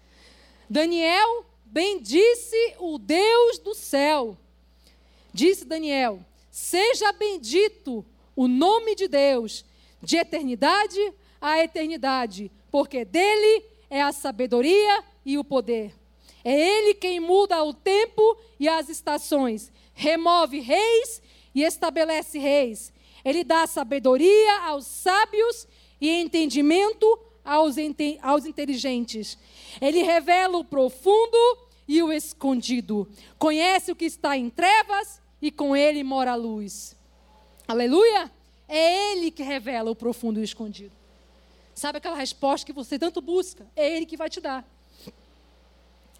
[0.70, 4.36] Daniel bendisse o Deus do céu.
[5.32, 8.04] Disse Daniel: Seja bendito
[8.36, 9.64] o nome de Deus,
[10.02, 11.00] de eternidade
[11.46, 15.94] a eternidade, porque dele é a sabedoria e o poder.
[16.44, 21.22] É ele quem muda o tempo e as estações, remove reis
[21.56, 22.94] e estabelece reis.
[23.24, 25.68] Ele dá sabedoria aos sábios
[26.00, 27.76] e entendimento aos,
[28.22, 29.38] aos inteligentes.
[29.82, 31.38] Ele revela o profundo
[31.88, 33.08] e o escondido.
[33.40, 36.96] Conhece o que está em trevas e com ele mora a luz.
[37.68, 38.32] Aleluia!
[38.68, 40.92] É ele que revela o profundo e o escondido.
[41.74, 43.68] Sabe aquela resposta que você tanto busca?
[43.76, 44.66] É ele que vai te dar.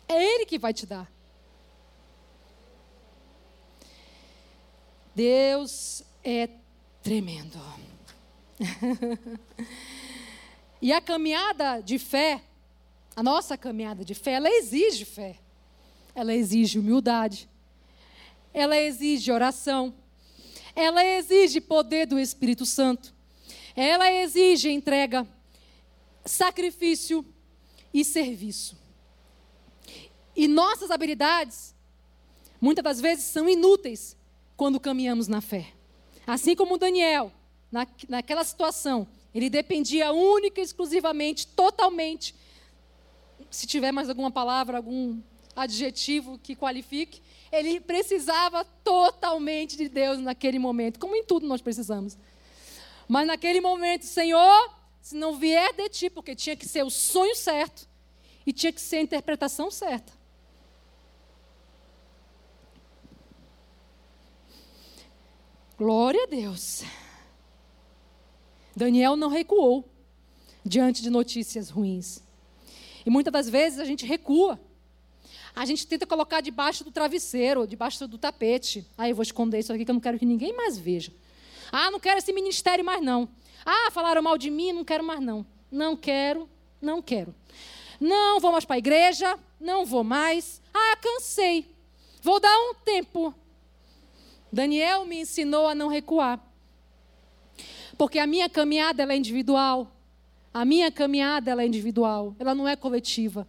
[0.08, 1.12] É ele que vai te dar.
[5.16, 6.50] Deus é
[7.02, 7.58] tremendo.
[10.82, 12.44] e a caminhada de fé,
[13.16, 15.38] a nossa caminhada de fé, ela exige fé.
[16.14, 17.50] Ela exige humildade.
[18.54, 19.96] Ela exige oração.
[20.76, 23.14] Ela exige poder do Espírito Santo.
[23.74, 25.26] Ela exige entrega,
[26.26, 27.26] sacrifício
[27.94, 28.78] e serviço.
[30.36, 31.74] E nossas habilidades,
[32.60, 34.18] muitas das vezes, são inúteis
[34.56, 35.68] quando caminhamos na fé.
[36.26, 37.32] Assim como Daniel,
[37.72, 42.34] na, naquela situação, ele dependia única e exclusivamente, totalmente.
[43.50, 45.20] Se tiver mais alguma palavra, algum
[45.56, 52.18] adjetivo que qualifique, ele precisava totalmente de Deus naquele momento, como em tudo nós precisamos.
[53.08, 57.36] Mas naquele momento, Senhor, se não vier de ti, porque tinha que ser o sonho
[57.36, 57.88] certo
[58.46, 60.12] e tinha que ser a interpretação certa.
[65.78, 66.84] Glória a Deus.
[68.74, 69.84] Daniel não recuou
[70.64, 72.24] diante de notícias ruins.
[73.06, 74.58] E muitas das vezes a gente recua.
[75.54, 78.88] A gente tenta colocar debaixo do travesseiro, debaixo do tapete.
[78.98, 81.12] Ah, eu vou esconder isso aqui que eu não quero que ninguém mais veja.
[81.70, 83.28] Ah, não quero esse ministério mais não.
[83.66, 85.46] Ah, falaram mal de mim, não quero mais não.
[85.70, 86.50] Não quero,
[86.82, 87.36] não quero.
[88.00, 90.62] Não vou mais para a igreja, não vou mais.
[90.74, 91.68] Ah, cansei.
[92.22, 93.36] Vou dar um tempo.
[94.52, 96.40] Daniel me ensinou a não recuar.
[97.98, 99.92] Porque a minha caminhada ela é individual.
[100.54, 103.46] A minha caminhada ela é individual, ela não é coletiva.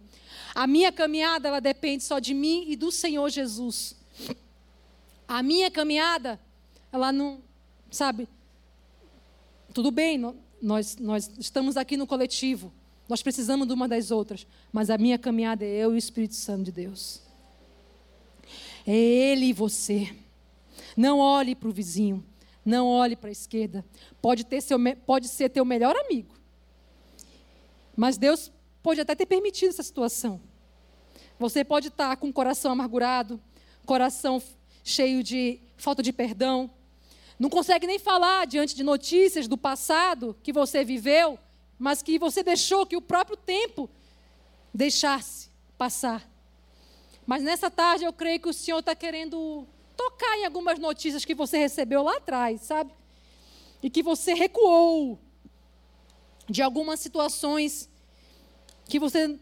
[0.53, 3.95] A minha caminhada ela depende só de mim e do Senhor Jesus.
[5.25, 6.37] A minha caminhada
[6.91, 7.41] ela não,
[7.89, 8.27] sabe?
[9.73, 10.19] Tudo bem,
[10.61, 12.73] nós, nós estamos aqui no coletivo.
[13.07, 16.35] Nós precisamos de uma das outras, mas a minha caminhada é eu e o Espírito
[16.35, 17.21] Santo de Deus.
[18.85, 20.13] É ele e você.
[20.95, 22.25] Não olhe para o vizinho.
[22.65, 23.85] Não olhe para a esquerda.
[24.21, 26.35] Pode, ter seu, pode ser teu melhor amigo.
[27.95, 28.51] Mas Deus
[28.83, 30.41] pode até ter permitido essa situação.
[31.39, 33.39] Você pode estar com o coração amargurado,
[33.85, 34.41] coração
[34.83, 36.69] cheio de falta de perdão.
[37.39, 41.37] Não consegue nem falar diante de notícias do passado que você viveu,
[41.77, 43.89] mas que você deixou que o próprio tempo
[44.73, 46.27] deixasse passar.
[47.25, 51.33] Mas nessa tarde eu creio que o Senhor está querendo tocar em algumas notícias que
[51.35, 52.93] você recebeu lá atrás, sabe?
[53.83, 55.19] E que você recuou
[56.47, 57.89] de algumas situações
[58.85, 59.37] que você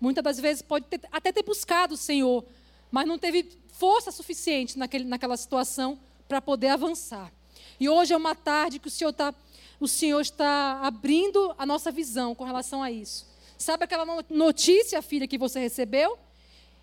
[0.00, 2.44] muitas das vezes pode ter, até ter buscado o Senhor,
[2.90, 7.32] mas não teve força suficiente naquele, naquela situação para poder avançar.
[7.78, 9.34] E hoje é uma tarde que o Senhor, tá,
[9.78, 13.26] o Senhor está abrindo a nossa visão com relação a isso.
[13.56, 16.18] Sabe aquela notícia, filha, que você recebeu?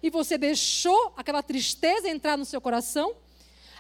[0.02, 3.16] E você deixou aquela tristeza entrar no seu coração,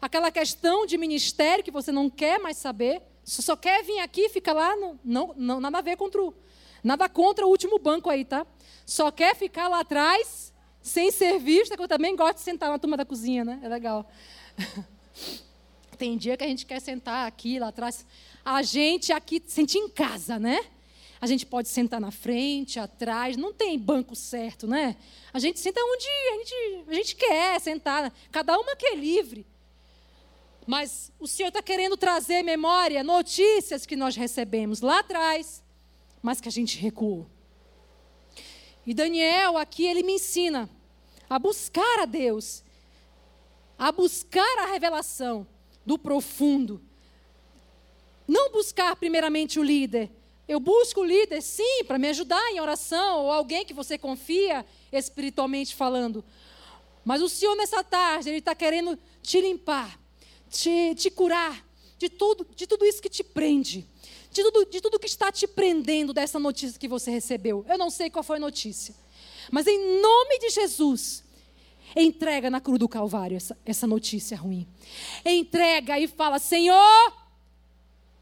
[0.01, 4.21] aquela questão de ministério que você não quer mais saber, você só quer vir aqui
[4.21, 6.33] e fica lá, no, não, não, nada a ver contra o,
[6.83, 8.45] nada contra o último banco aí, tá?
[8.85, 12.77] Só quer ficar lá atrás, sem ser vista, que eu também gosto de sentar na
[12.77, 13.59] turma da cozinha, né?
[13.63, 14.07] É legal.
[15.97, 18.05] Tem dia que a gente quer sentar aqui, lá atrás.
[18.43, 20.59] A gente aqui sente em casa, né?
[21.19, 24.95] A gente pode sentar na frente, atrás, não tem banco certo, né?
[25.33, 29.45] A gente senta onde a gente, a gente quer sentar, cada uma que é livre.
[30.67, 35.63] Mas o Senhor está querendo trazer memória, notícias que nós recebemos lá atrás,
[36.21, 37.27] mas que a gente recuou.
[38.85, 40.69] E Daniel aqui, ele me ensina
[41.29, 42.63] a buscar a Deus,
[43.77, 45.47] a buscar a revelação
[45.85, 46.81] do profundo.
[48.27, 50.11] Não buscar primeiramente o líder,
[50.47, 55.73] eu busco líder, sim, para me ajudar em oração, ou alguém que você confia espiritualmente
[55.73, 56.23] falando.
[57.03, 59.99] Mas o Senhor, nessa tarde, Ele está querendo te limpar,
[60.49, 61.65] te, te curar
[61.97, 63.87] de tudo, de tudo isso que te prende,
[64.31, 67.65] de tudo, de tudo que está te prendendo dessa notícia que você recebeu.
[67.67, 68.93] Eu não sei qual foi a notícia.
[69.51, 71.23] Mas em nome de Jesus,
[71.95, 74.67] entrega na cruz do Calvário essa, essa notícia ruim.
[75.23, 77.13] Entrega e fala: Senhor,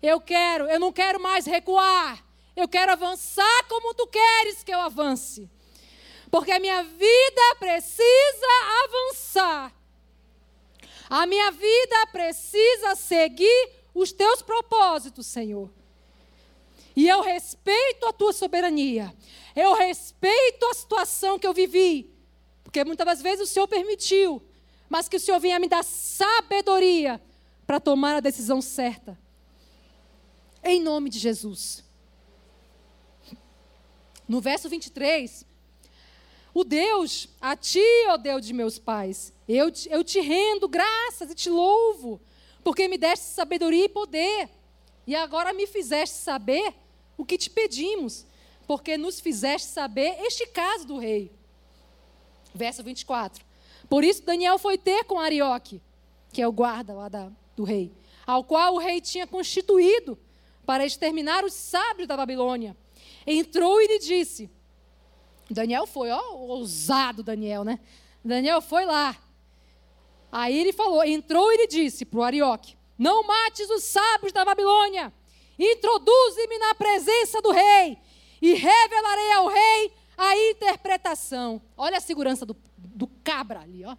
[0.03, 2.21] eu quero, eu não quero mais recuar.
[2.55, 5.49] Eu quero avançar como tu queres que eu avance.
[6.29, 8.47] Porque a minha vida precisa
[8.83, 9.73] avançar.
[11.09, 15.71] A minha vida precisa seguir os teus propósitos, Senhor.
[16.95, 19.15] E eu respeito a tua soberania.
[19.55, 22.13] Eu respeito a situação que eu vivi.
[22.63, 24.43] Porque muitas das vezes o Senhor permitiu.
[24.89, 27.21] Mas que o Senhor venha me dar sabedoria
[27.65, 29.17] para tomar a decisão certa.
[30.63, 31.83] Em nome de Jesus.
[34.27, 35.45] No verso 23,
[36.53, 41.35] o Deus, a ti, ó Deus de meus pais, eu, eu te rendo graças e
[41.35, 42.21] te louvo,
[42.63, 44.49] porque me deste sabedoria e poder,
[45.05, 46.73] e agora me fizeste saber
[47.17, 48.25] o que te pedimos,
[48.65, 51.29] porque nos fizeste saber este caso do rei.
[52.55, 53.43] Verso 24.
[53.89, 55.81] Por isso Daniel foi ter com Arioque,
[56.31, 57.91] que é o guarda lá da, do rei,
[58.25, 60.17] ao qual o rei tinha constituído
[60.65, 62.75] para exterminar os sábios da Babilônia.
[63.25, 64.49] Entrou e lhe disse:
[65.49, 67.79] Daniel foi, ó, ousado Daniel, né?
[68.23, 69.15] Daniel foi lá.
[70.31, 74.43] Aí ele falou, entrou e lhe disse para o Arioque: Não mates os sábios da
[74.43, 75.13] Babilônia,
[75.59, 77.97] introduze-me na presença do rei,
[78.41, 81.61] e revelarei ao rei a interpretação.
[81.77, 83.95] Olha a segurança do, do cabra ali, ó.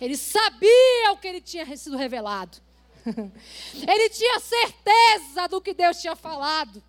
[0.00, 2.58] Ele sabia o que ele tinha sido revelado.
[3.88, 6.82] ele tinha certeza do que Deus tinha falado.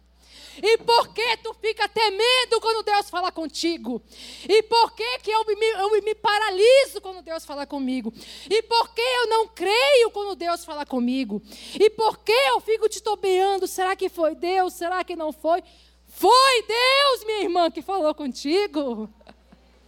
[0.61, 4.01] E por que tu fica temendo quando Deus fala contigo?
[4.47, 8.13] E por que, que eu, me, eu me paraliso quando Deus fala comigo?
[8.49, 11.41] E por que eu não creio quando Deus fala comigo?
[11.73, 13.67] E por que eu fico titubeando?
[13.67, 14.73] Será que foi Deus?
[14.73, 15.61] Será que não foi?
[16.07, 19.09] Foi Deus, minha irmã, que falou contigo.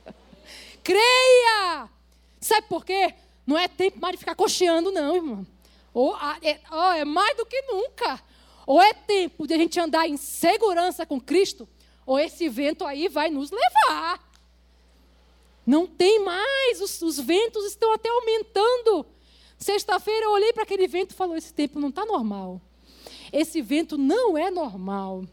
[0.84, 1.90] Creia!
[2.42, 3.14] Sabe por quê?
[3.46, 5.48] Não é tempo mais de ficar cocheando, não, irmão.
[5.98, 8.24] Ou, é, oh, é mais do que nunca.
[8.68, 11.68] Ou é tempo de a gente andar em segurança com Cristo,
[12.06, 14.32] ou esse vento aí vai nos levar.
[15.66, 19.08] Não tem mais, os, os ventos estão até aumentando.
[19.58, 22.62] Sexta-feira eu olhei para aquele vento e falei: esse tempo não está normal.
[23.34, 25.26] Esse vento não é normal.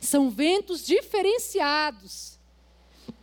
[0.00, 2.38] São ventos diferenciados.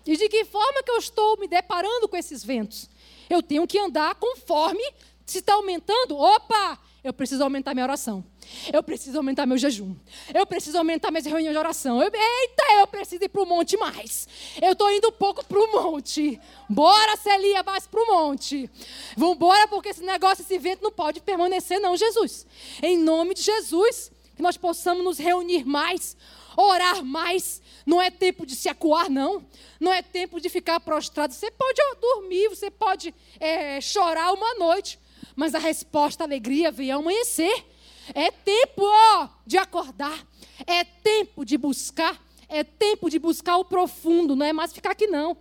[0.05, 2.87] E de que forma que eu estou me deparando com esses ventos?
[3.27, 4.83] Eu tenho que andar conforme
[5.31, 6.17] se está aumentando.
[6.17, 8.25] Opa, eu preciso aumentar minha oração.
[8.73, 9.95] Eu preciso aumentar meu jejum.
[10.33, 12.01] Eu preciso aumentar minhas reuniões de oração.
[12.01, 14.27] Eu, eita, eu preciso ir para o monte mais.
[14.61, 16.39] Eu estou indo pouco para o monte.
[16.69, 18.69] Bora, Celia, mais para o monte.
[19.15, 22.45] Vamos embora, porque esse negócio, esse vento não pode permanecer, não, Jesus.
[22.81, 26.17] Em nome de Jesus, que nós possamos nos reunir mais,
[26.57, 27.61] orar mais.
[27.85, 29.45] Não é tempo de se acuar, não.
[29.79, 31.33] Não é tempo de ficar prostrado.
[31.33, 34.99] Você pode dormir, você pode é, chorar uma noite
[35.39, 37.65] mas a resposta, a alegria vem ao amanhecer.
[38.13, 40.27] É tempo ó, de acordar,
[40.67, 45.07] é tempo de buscar, é tempo de buscar o profundo, não é mais ficar aqui
[45.07, 45.37] não.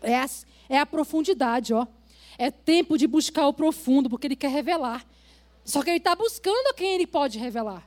[0.00, 0.26] É a,
[0.70, 1.86] é a profundidade, ó.
[2.38, 5.04] É tempo de buscar o profundo, porque ele quer revelar.
[5.62, 7.86] Só que ele está buscando a quem ele pode revelar.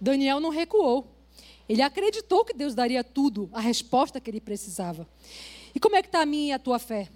[0.00, 1.18] Daniel não recuou.
[1.68, 5.06] Ele acreditou que Deus daria tudo, a resposta que ele precisava.
[5.74, 7.08] E como é que está a minha e a tua fé?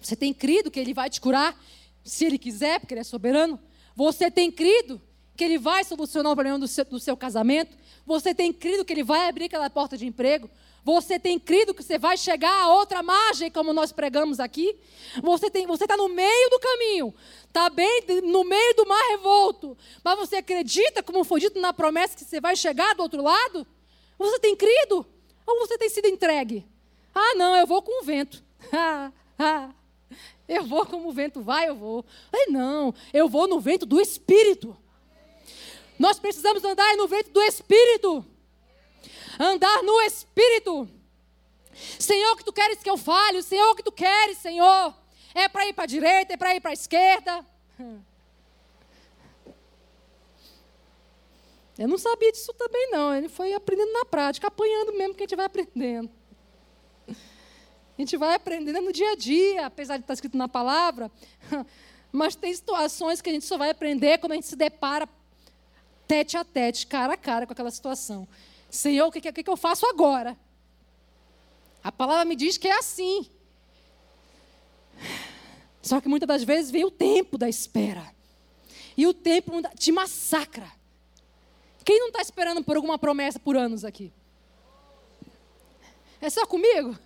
[0.00, 1.58] Você tem crido que Ele vai te curar,
[2.04, 3.60] se Ele quiser, porque Ele é soberano?
[3.94, 5.00] Você tem crido
[5.36, 7.76] que Ele vai solucionar o problema do seu, do seu casamento?
[8.06, 10.48] Você tem crido que Ele vai abrir aquela porta de emprego?
[10.84, 14.74] Você tem crido que você vai chegar a outra margem, como nós pregamos aqui?
[15.22, 17.14] Você está no meio do caminho,
[17.46, 22.16] está bem no meio do mar revolto, mas você acredita, como foi dito na promessa,
[22.16, 23.66] que você vai chegar do outro lado?
[24.18, 25.04] Você tem crido?
[25.46, 26.66] Ou você tem sido entregue?
[27.14, 28.42] Ah, não, eu vou com o vento.
[30.48, 32.04] eu vou como o vento vai, eu vou.
[32.32, 34.76] Ai, não, eu vou no vento do Espírito.
[35.98, 38.24] Nós precisamos andar no vento do Espírito.
[39.38, 40.88] Andar no Espírito.
[41.98, 43.42] Senhor, o que tu queres que eu fale?
[43.42, 44.94] Senhor, o que tu queres, Senhor?
[45.34, 47.44] É para ir para a direita, é para ir para a esquerda.
[51.78, 53.14] Eu não sabia disso também, não.
[53.14, 56.10] Ele foi aprendendo na prática, apanhando mesmo que a gente vai aprendendo.
[57.98, 61.10] A gente vai aprendendo no dia a dia, apesar de estar escrito na palavra.
[62.12, 65.08] Mas tem situações que a gente só vai aprender quando a gente se depara
[66.06, 68.28] tete a tete, cara a cara com aquela situação.
[68.70, 70.38] Senhor, o que, que, que eu faço agora?
[71.82, 73.28] A palavra me diz que é assim.
[75.82, 78.14] Só que muitas das vezes vem o tempo da espera.
[78.96, 80.70] E o tempo te massacra.
[81.84, 84.12] Quem não está esperando por alguma promessa por anos aqui?
[86.20, 86.96] É só comigo?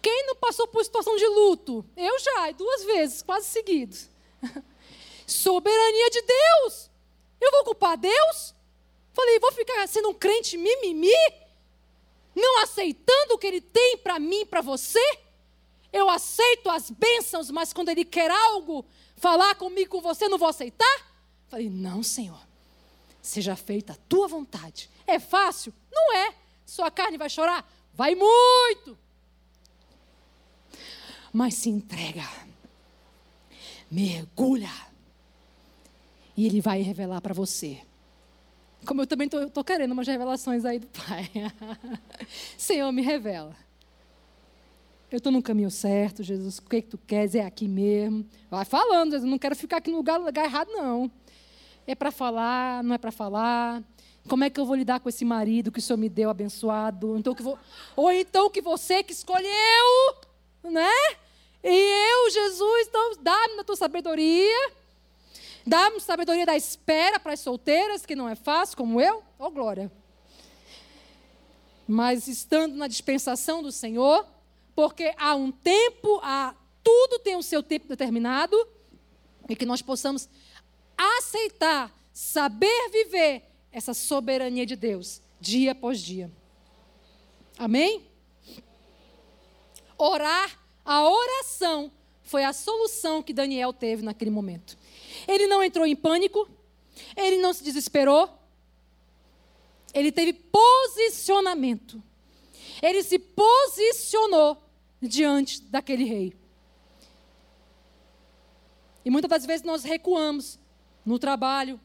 [0.00, 1.84] Quem não passou por situação de luto?
[1.96, 4.08] Eu já, duas vezes, quase seguidos.
[5.26, 6.90] Soberania de Deus.
[7.40, 8.54] Eu vou culpar Deus?
[9.12, 11.12] Falei, vou ficar sendo um crente mimimi?
[12.34, 15.00] Não aceitando o que Ele tem para mim, para você?
[15.92, 18.84] Eu aceito as bênçãos, mas quando Ele quer algo,
[19.16, 21.14] falar comigo, com você, não vou aceitar?
[21.48, 22.40] Falei, não, Senhor.
[23.22, 24.90] Seja feita a tua vontade.
[25.06, 25.72] É fácil?
[25.90, 26.34] Não é.
[26.66, 27.70] Sua carne vai chorar?
[27.92, 28.98] Vai muito.
[31.34, 32.22] Mas se entrega.
[33.90, 34.70] Mergulha.
[36.36, 37.80] E Ele vai revelar para você.
[38.86, 41.28] Como eu também estou querendo umas revelações aí do Pai.
[42.56, 43.56] Senhor, me revela.
[45.10, 46.58] Eu estou no caminho certo, Jesus.
[46.58, 47.34] O que, é que tu queres?
[47.34, 48.24] É aqui mesmo.
[48.48, 49.28] Vai falando, Jesus.
[49.28, 51.10] Não quero ficar aqui no lugar, lugar errado, não.
[51.84, 53.82] É para falar, não é para falar.
[54.28, 57.18] Como é que eu vou lidar com esse marido que o Senhor me deu abençoado?
[57.18, 57.58] Então, que vou...
[57.96, 60.14] Ou então que você que escolheu,
[60.62, 61.23] né?
[61.64, 64.70] E eu, Jesus, então dá-me a tua sabedoria.
[65.66, 69.22] Dá-me sabedoria da espera para as solteiras, que não é fácil, como eu.
[69.38, 69.90] Oh, glória.
[71.88, 74.26] Mas estando na dispensação do Senhor,
[74.74, 78.56] porque há um tempo, há, tudo tem o seu tempo determinado,
[79.48, 80.28] e que nós possamos
[80.98, 83.42] aceitar, saber viver
[83.72, 86.30] essa soberania de Deus, dia após dia.
[87.58, 88.06] Amém?
[89.96, 91.90] Orar, a oração
[92.22, 94.76] foi a solução que Daniel teve naquele momento.
[95.26, 96.48] Ele não entrou em pânico,
[97.16, 98.28] ele não se desesperou,
[99.92, 102.02] ele teve posicionamento.
[102.82, 104.60] Ele se posicionou
[105.00, 106.34] diante daquele rei.
[109.04, 110.58] E muitas das vezes nós recuamos
[111.04, 111.78] no trabalho.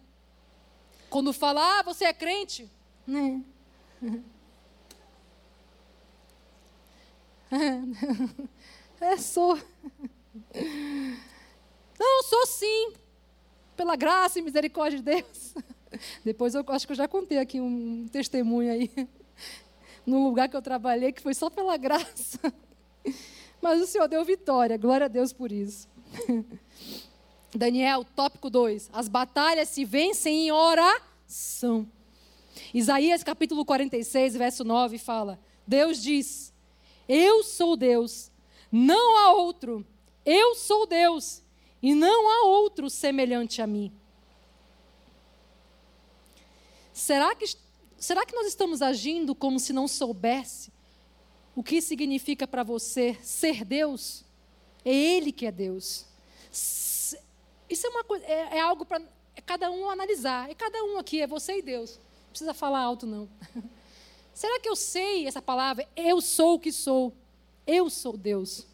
[1.10, 2.70] Quando fala, ah, você é crente?
[3.06, 3.44] Né?
[9.02, 9.58] É, sou.
[12.00, 12.94] Não, sou sim.
[13.76, 15.54] Pela graça e misericórdia de Deus.
[16.24, 18.92] Depois eu acho que eu já contei aqui um testemunho aí.
[20.06, 22.40] No lugar que eu trabalhei, que foi só pela graça.
[23.62, 25.88] Mas o Senhor deu vitória, glória a Deus por isso.
[27.54, 28.90] Daniel, tópico 2.
[28.94, 31.88] As batalhas se vencem em oração.
[32.74, 36.54] Isaías capítulo 46, verso 9 fala: Deus diz:
[37.08, 38.32] Eu sou Deus,
[38.72, 39.86] não há outro.
[40.26, 41.42] Eu sou Deus,
[41.82, 43.92] e não há outro semelhante a mim.
[46.94, 47.46] Será que,
[47.98, 50.72] será que nós estamos agindo como se não soubesse
[51.56, 54.26] o que significa para você ser Deus?
[54.84, 56.06] É Ele que é Deus.
[56.52, 59.02] Isso é, uma é, é algo para
[59.36, 60.50] é cada um analisar.
[60.50, 61.98] É cada um aqui, é você e Deus.
[61.98, 63.30] Não precisa falar alto, não.
[64.34, 65.88] Será que eu sei essa palavra?
[65.96, 67.14] Eu sou o que sou.
[67.72, 68.66] Eu sou Deus.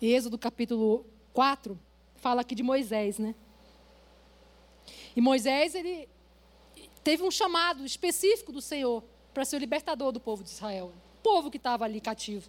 [0.00, 1.78] Êxodo capítulo 4
[2.16, 3.34] fala aqui de Moisés, né?
[5.14, 6.08] E Moisés, ele
[7.04, 11.22] teve um chamado específico do Senhor para ser o libertador do povo de Israel, o
[11.22, 12.48] povo que estava ali cativo.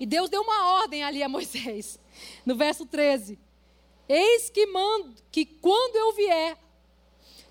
[0.00, 2.00] E Deus deu uma ordem ali a Moisés,
[2.44, 3.38] no verso 13:
[4.08, 6.58] Eis que mando que quando eu vier,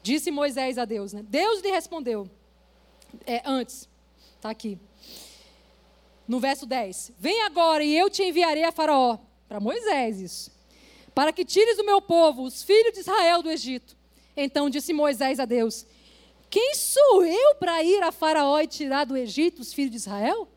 [0.03, 1.24] disse Moisés a Deus, né?
[1.24, 2.30] Deus lhe respondeu,
[3.26, 3.88] é, antes,
[4.38, 4.79] está aqui,
[6.27, 9.17] no verso 10: Vem agora e eu te enviarei a Faraó,
[9.47, 10.51] para Moisés isso,
[11.13, 13.95] para que tires o meu povo, os filhos de Israel, do Egito.
[14.35, 15.85] Então disse Moisés a Deus:
[16.49, 20.47] Quem sou eu para ir a Faraó e tirar do Egito os filhos de Israel?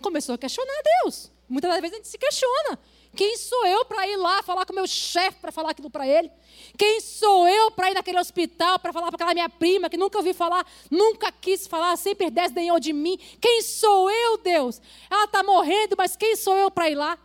[0.00, 1.30] Começou a questionar Deus.
[1.48, 2.78] Muitas vezes a gente se questiona.
[3.14, 6.06] Quem sou eu para ir lá falar com o meu chefe para falar aquilo para
[6.06, 6.30] ele?
[6.78, 10.16] Quem sou eu para ir naquele hospital para falar para aquela minha prima que nunca
[10.16, 13.18] ouvi falar, nunca quis falar, sempre desdenhou de mim?
[13.38, 14.80] Quem sou eu, Deus?
[15.10, 17.18] Ela está morrendo, mas quem sou eu para ir lá?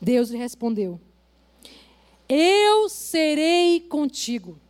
[0.00, 1.00] Deus lhe respondeu:
[2.28, 4.60] Eu serei contigo,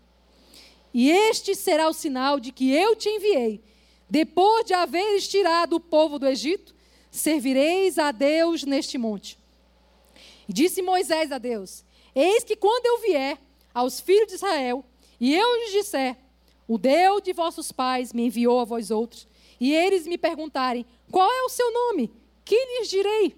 [0.95, 3.63] e este será o sinal de que eu te enviei.
[4.09, 6.75] Depois de haveres tirado o povo do Egito,
[7.13, 9.39] servireis a Deus neste monte.
[10.49, 11.85] E disse Moisés a Deus:
[12.15, 13.39] Eis que quando eu vier
[13.73, 14.85] aos filhos de Israel,
[15.21, 16.17] e eu lhes disser:
[16.67, 19.29] O Deus de vossos pais me enviou a vós outros,
[19.61, 22.11] e eles me perguntarem: Qual é o seu nome?
[22.45, 23.37] Que lhes direi?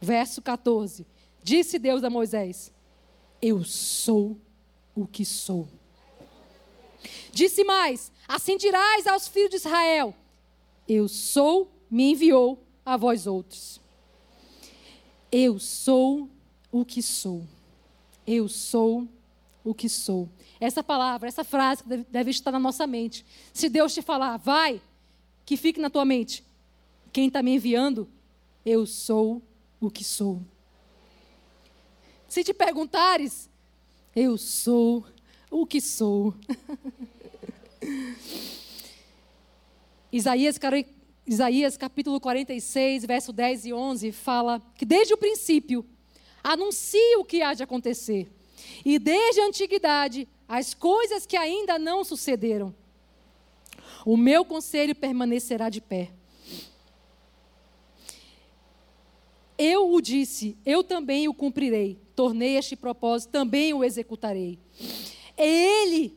[0.00, 1.06] Verso 14:
[1.42, 2.72] Disse Deus a Moisés:
[3.40, 4.38] Eu sou
[4.94, 5.68] o que sou.
[7.30, 10.14] Disse mais: Assim dirás aos filhos de Israel:
[10.88, 13.80] Eu sou, me enviou a vós outros.
[15.30, 16.30] Eu sou
[16.70, 17.44] o que sou.
[18.24, 19.08] Eu sou
[19.64, 20.28] o que sou.
[20.60, 23.26] Essa palavra, essa frase deve estar na nossa mente.
[23.52, 24.80] Se Deus te falar, vai,
[25.44, 26.44] que fique na tua mente.
[27.12, 28.08] Quem está me enviando,
[28.64, 29.42] eu sou
[29.80, 30.40] o que sou.
[32.28, 33.50] Se te perguntares,
[34.14, 35.04] eu sou
[35.50, 36.34] o que sou.
[40.12, 40.56] Isaías,
[41.26, 45.84] Isaías capítulo 46, verso 10 e 11 fala que desde o princípio
[46.42, 48.30] anuncia o que há de acontecer.
[48.84, 52.72] E desde a antiguidade as coisas que ainda não sucederam.
[54.04, 56.12] O meu conselho permanecerá de pé.
[59.58, 61.98] Eu o disse, eu também o cumprirei.
[62.14, 64.60] Tornei este propósito, também o executarei.
[65.36, 66.16] É Ele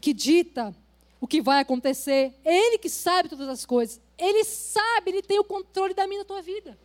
[0.00, 0.72] que dita
[1.20, 2.38] o que vai acontecer.
[2.44, 4.03] É Ele que sabe todas as coisas.
[4.16, 6.78] Ele sabe, Ele tem o controle da minha tua vida.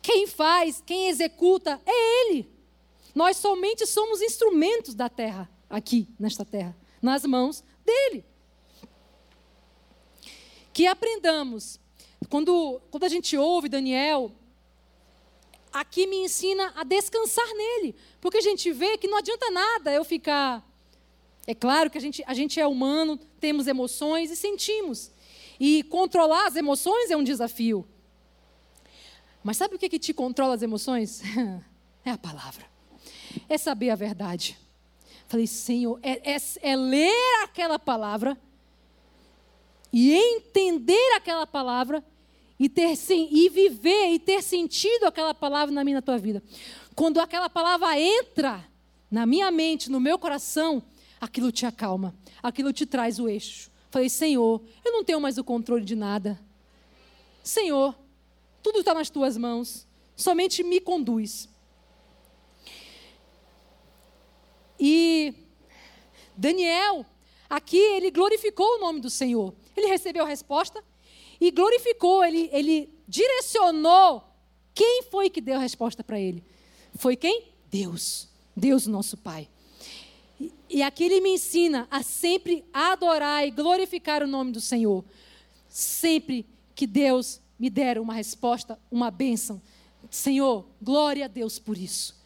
[0.00, 2.50] Quem faz, quem executa, é Ele.
[3.14, 8.24] Nós somente somos instrumentos da terra, aqui, nesta terra, nas mãos dele.
[10.72, 11.78] Que aprendamos.
[12.28, 14.32] Quando, quando a gente ouve Daniel,
[15.72, 17.94] aqui me ensina a descansar nele.
[18.20, 20.66] Porque a gente vê que não adianta nada eu ficar.
[21.46, 25.10] É claro que a gente, a gente é humano, temos emoções e sentimos.
[25.58, 27.86] E controlar as emoções é um desafio.
[29.42, 31.22] Mas sabe o que, que te controla as emoções?
[32.04, 32.72] É a palavra
[33.48, 34.58] é saber a verdade.
[35.26, 38.38] Falei, Senhor, é, é, é ler aquela palavra
[39.92, 42.04] e entender aquela palavra
[42.58, 46.42] e, ter, e viver e ter sentido aquela palavra na minha na tua vida.
[46.94, 48.64] Quando aquela palavra entra
[49.10, 50.82] na minha mente, no meu coração,
[51.22, 52.12] aquilo te acalma,
[52.42, 53.70] aquilo te traz o eixo.
[53.92, 56.36] Falei, Senhor, eu não tenho mais o controle de nada.
[57.44, 57.96] Senhor,
[58.60, 61.48] tudo está nas tuas mãos, somente me conduz.
[64.80, 65.32] E
[66.36, 67.06] Daniel,
[67.48, 69.54] aqui, ele glorificou o nome do Senhor.
[69.76, 70.82] Ele recebeu a resposta
[71.40, 74.24] e glorificou, ele, ele direcionou
[74.74, 76.42] quem foi que deu a resposta para ele.
[76.96, 77.44] Foi quem?
[77.70, 78.28] Deus.
[78.56, 79.48] Deus, nosso Pai.
[80.68, 85.04] E, aqui ele me ensina a sempre adorar e glorificar o nome do Senhor.
[85.68, 89.60] Sempre que Deus me der uma resposta, uma bênção.
[90.10, 92.20] Senhor, glória a Deus por isso.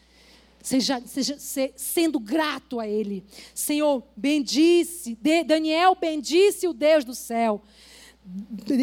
[0.62, 3.24] Seja, seja se, sendo grato a Ele.
[3.54, 7.62] Senhor, bendice, de, Daniel bendice o Deus do céu.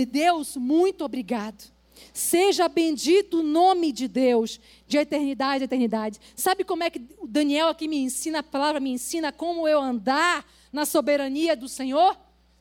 [0.10, 1.74] Deus, muito obrigado.
[2.14, 6.20] Seja bendito o nome de Deus, de eternidade a eternidade.
[6.36, 9.80] Sabe como é que o Daniel aqui me ensina, a palavra me ensina como eu
[9.80, 12.18] andar na soberania do Senhor?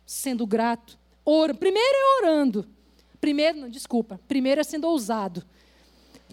[0.07, 0.99] Sendo grato.
[1.25, 2.69] Ora, primeiro é orando.
[3.21, 4.21] Primeiro, não, desculpa.
[4.27, 5.45] Primeiro é sendo ousado.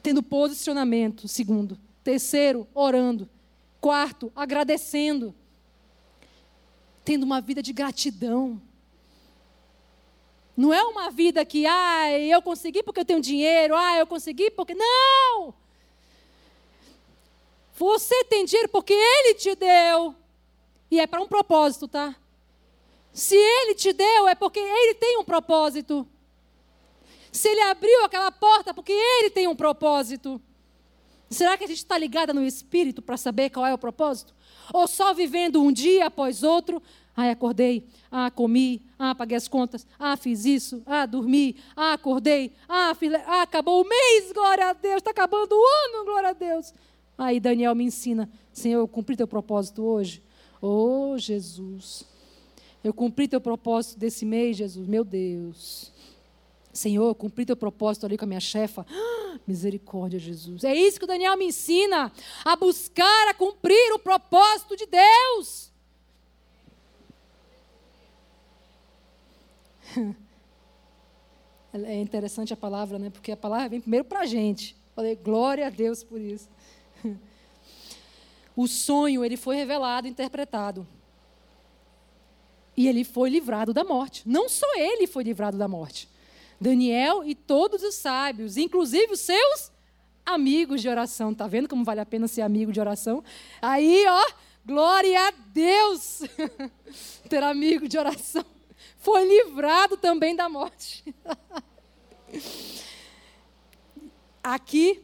[0.01, 1.27] Tendo posicionamento.
[1.27, 3.29] Segundo, Terceiro, orando.
[3.79, 5.33] Quarto, agradecendo.
[7.05, 8.59] Tendo uma vida de gratidão.
[10.59, 14.51] Não é uma vida que, ah, eu consegui porque eu tenho dinheiro, ah, eu consegui
[14.51, 14.75] porque.
[14.75, 15.53] Não!
[17.75, 20.13] Você tem dinheiro porque Ele te deu.
[20.91, 22.13] E é para um propósito, tá?
[23.13, 26.05] Se Ele te deu, é porque Ele tem um propósito.
[27.31, 30.41] Se Ele abriu aquela porta, porque Ele tem um propósito.
[31.29, 34.35] Será que a gente está ligada no espírito para saber qual é o propósito?
[34.73, 36.83] Ou só vivendo um dia após outro?
[37.19, 42.53] Ah, acordei, ah, comi, ah, paguei as contas, ah, fiz isso, ah, dormi, ah, acordei,
[42.65, 42.93] ah,
[43.27, 46.73] ah acabou o mês, glória a Deus, está acabando o ano, glória a Deus.
[47.17, 50.23] Aí Daniel me ensina, Senhor, eu cumpri teu propósito hoje?
[50.61, 52.05] Oh, Jesus,
[52.81, 55.91] eu cumpri teu propósito desse mês, Jesus, meu Deus.
[56.71, 58.85] Senhor, cumpri teu propósito ali com a minha chefa.
[59.45, 60.63] misericórdia, Jesus.
[60.63, 62.11] É isso que o Daniel me ensina:
[62.45, 65.68] a buscar, a cumprir o propósito de Deus.
[71.71, 73.11] É interessante a palavra, né?
[73.11, 74.75] Porque a palavra vem primeiro para a gente.
[74.95, 76.49] Falei, glória a Deus por isso.
[78.55, 80.85] O sonho, ele foi revelado, interpretado.
[82.75, 84.23] E ele foi livrado da morte.
[84.25, 86.09] Não só ele foi livrado da morte.
[86.59, 89.71] Daniel e todos os sábios, inclusive os seus
[90.25, 91.33] amigos de oração.
[91.33, 93.23] Tá vendo como vale a pena ser amigo de oração?
[93.61, 94.31] Aí, ó,
[94.65, 96.23] glória a Deus!
[97.29, 98.43] Ter amigo de oração.
[98.99, 101.03] Foi livrado também da morte.
[104.43, 105.01] Aqui,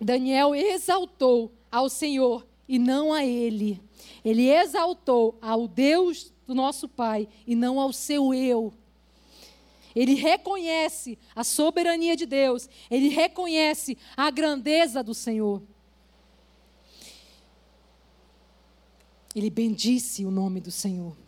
[0.00, 3.80] Daniel exaltou ao Senhor e não a ele.
[4.24, 8.72] Ele exaltou ao Deus do nosso Pai e não ao seu eu.
[9.94, 15.62] Ele reconhece a soberania de Deus, ele reconhece a grandeza do Senhor.
[19.34, 21.23] Ele bendisse o nome do Senhor.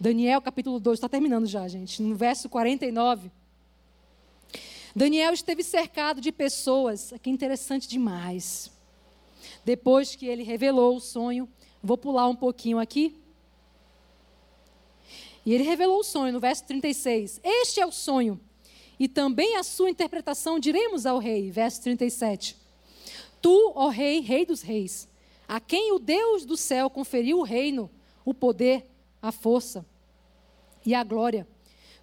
[0.00, 3.30] Daniel capítulo 2, está terminando já, gente, no verso 49.
[4.96, 8.72] Daniel esteve cercado de pessoas, aqui interessante demais.
[9.62, 11.46] Depois que ele revelou o sonho,
[11.82, 13.14] vou pular um pouquinho aqui.
[15.44, 17.38] E ele revelou o sonho no verso 36.
[17.44, 18.40] Este é o sonho,
[18.98, 21.50] e também a sua interpretação diremos ao rei.
[21.50, 22.56] Verso 37.
[23.42, 25.06] Tu, ó rei, rei dos reis,
[25.46, 27.90] a quem o Deus do céu conferiu o reino,
[28.24, 28.89] o poder,
[29.20, 29.84] a força
[30.84, 31.46] e a glória,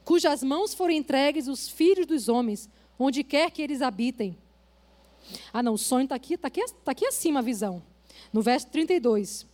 [0.03, 4.37] cujas mãos foram entregues os filhos dos homens, onde quer que eles habitem.
[5.51, 7.83] Ah, não, o sonho está aqui, está aqui, tá aqui acima a visão.
[8.31, 9.45] No verso 32.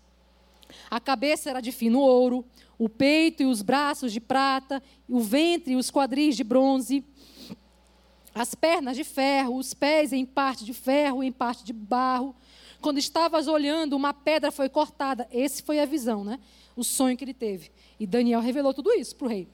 [0.89, 2.45] A cabeça era de fino ouro,
[2.77, 7.03] o peito e os braços de prata, o ventre e os quadris de bronze,
[8.33, 12.35] as pernas de ferro, os pés em parte de ferro em parte de barro.
[12.81, 15.27] Quando estavas olhando, uma pedra foi cortada.
[15.31, 16.39] Esse foi a visão, né?
[16.75, 17.71] O sonho que ele teve.
[17.99, 19.47] E Daniel revelou tudo isso para o rei.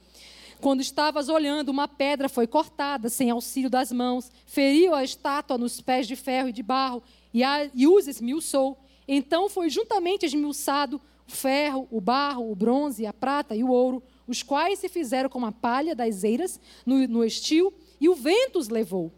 [0.62, 5.80] Quando estavas olhando, uma pedra foi cortada, sem auxílio das mãos, feriu a estátua nos
[5.80, 7.02] pés de ferro e de barro,
[7.34, 8.78] e, a, e os esmiuçou.
[9.08, 14.04] Então foi juntamente esmiuçado o ferro, o barro, o bronze, a prata e o ouro,
[14.28, 18.60] os quais se fizeram como a palha das eiras no, no estio, e o vento
[18.60, 19.12] os levou.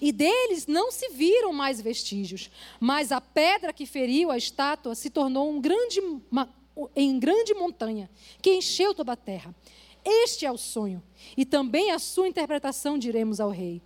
[0.00, 2.50] E deles não se viram mais vestígios,
[2.80, 6.00] mas a pedra que feriu a estátua se tornou um grande,
[6.30, 6.52] uma,
[6.96, 8.10] em grande montanha,
[8.40, 9.54] que encheu toda a terra.
[10.04, 11.02] Este é o sonho.
[11.36, 13.80] E também a sua interpretação diremos ao rei.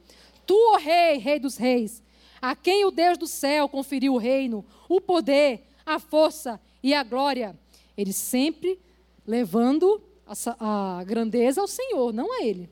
[0.47, 2.03] Tu, ó rei, rei dos reis,
[2.41, 7.03] a quem o Deus do céu conferiu o reino, o poder, a força e a
[7.03, 7.59] glória.
[7.97, 8.78] Ele sempre
[9.26, 12.70] levando a, a grandeza ao Senhor, não a ele.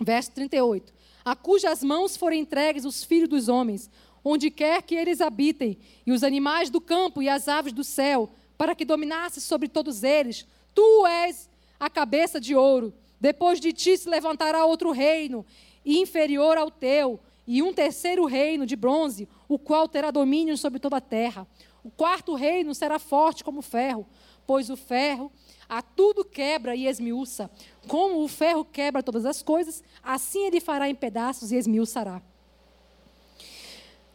[0.00, 0.92] Verso 38.
[1.24, 3.90] A cujas mãos foram entregues os filhos dos homens,
[4.24, 8.30] onde quer que eles habitem, e os animais do campo e as aves do céu,
[8.56, 10.46] para que dominasse sobre todos eles.
[10.74, 11.48] Tu és
[11.78, 12.92] a cabeça de ouro.
[13.20, 15.44] Depois de ti se levantará outro reino,
[15.84, 20.96] inferior ao teu, e um terceiro reino de bronze, o qual terá domínio sobre toda
[20.96, 21.46] a terra.
[21.84, 24.06] O quarto reino será forte como ferro,
[24.46, 25.30] pois o ferro
[25.68, 27.50] a tudo quebra e esmiuça.
[27.86, 32.20] Como o ferro quebra todas as coisas, assim ele fará em pedaços e esmiuçará.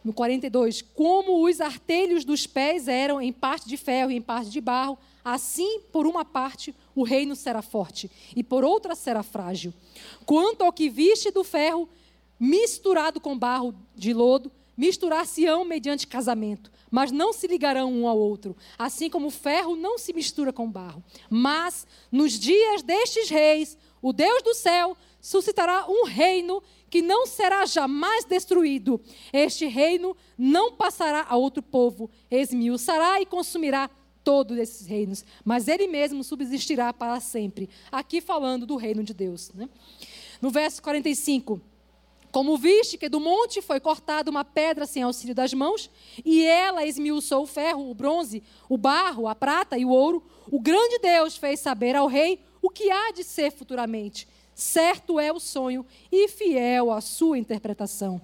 [0.04, 4.50] No 42, como os artelhos dos pés eram em parte de ferro e em parte
[4.50, 9.72] de barro, assim, por uma parte, o reino será forte, e por outra será frágil.
[10.26, 11.88] Quanto ao que viste do ferro,
[12.38, 18.56] misturado com barro de lodo, misturar-se-ão mediante casamento, mas não se ligarão um ao outro,
[18.76, 21.04] assim como o ferro não se mistura com barro.
[21.30, 26.60] Mas, nos dias destes reis, o Deus do céu suscitará um reino
[26.92, 29.00] que não será jamais destruído.
[29.32, 33.88] Este reino não passará a outro povo, esmiuçará e consumirá
[34.22, 37.70] todos esses reinos, mas ele mesmo subsistirá para sempre.
[37.90, 39.50] Aqui falando do reino de Deus.
[39.54, 39.70] Né?
[40.42, 41.62] No verso 45.
[42.30, 45.90] Como viste que do monte foi cortada uma pedra sem auxílio das mãos,
[46.22, 50.60] e ela esmiuçou o ferro, o bronze, o barro, a prata e o ouro, o
[50.60, 54.28] grande Deus fez saber ao rei o que há de ser futuramente.
[54.54, 58.20] Certo é o sonho e fiel a sua interpretação.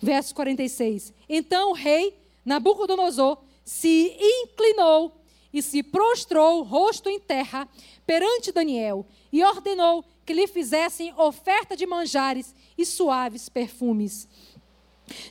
[0.00, 1.12] Verso 46.
[1.28, 5.12] Então o rei Nabucodonosor se inclinou
[5.52, 7.68] e se prostrou, rosto em terra,
[8.06, 14.28] perante Daniel, e ordenou que lhe fizessem oferta de manjares e suaves perfumes.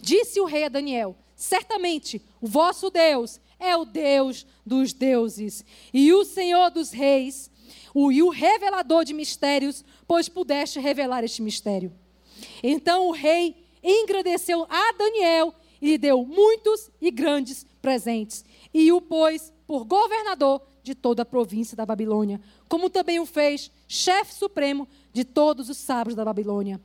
[0.02, 6.14] Disse o rei a Daniel: Certamente o vosso Deus é o Deus dos deuses e
[6.14, 7.50] o Senhor dos reis,
[7.93, 11.91] o, e o revelador de mistérios, pois pudeste revelar este mistério.
[12.61, 19.01] Então o rei engrandeceu a Daniel e lhe deu muitos e grandes presentes, e o
[19.01, 24.88] pôs por governador de toda a província da Babilônia, como também o fez chefe supremo
[25.11, 26.80] de todos os sábios da Babilônia.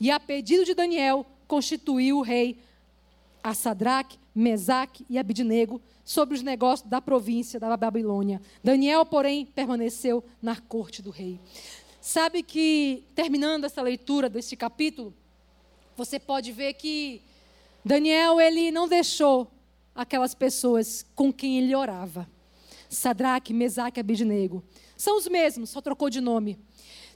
[0.00, 2.58] E a pedido de Daniel, constituiu o rei
[3.42, 8.40] a Sadraque, Mesaque e Abidnego sobre os negócios da província da Babilônia.
[8.64, 11.38] Daniel, porém, permaneceu na corte do rei.
[12.00, 15.12] Sabe que, terminando essa leitura deste capítulo,
[15.94, 17.20] você pode ver que
[17.84, 19.52] Daniel ele não deixou
[19.94, 22.26] aquelas pessoas com quem ele orava.
[22.88, 24.64] Sadraque, Mesaque e Abidnego.
[24.96, 26.58] São os mesmos, só trocou de nome.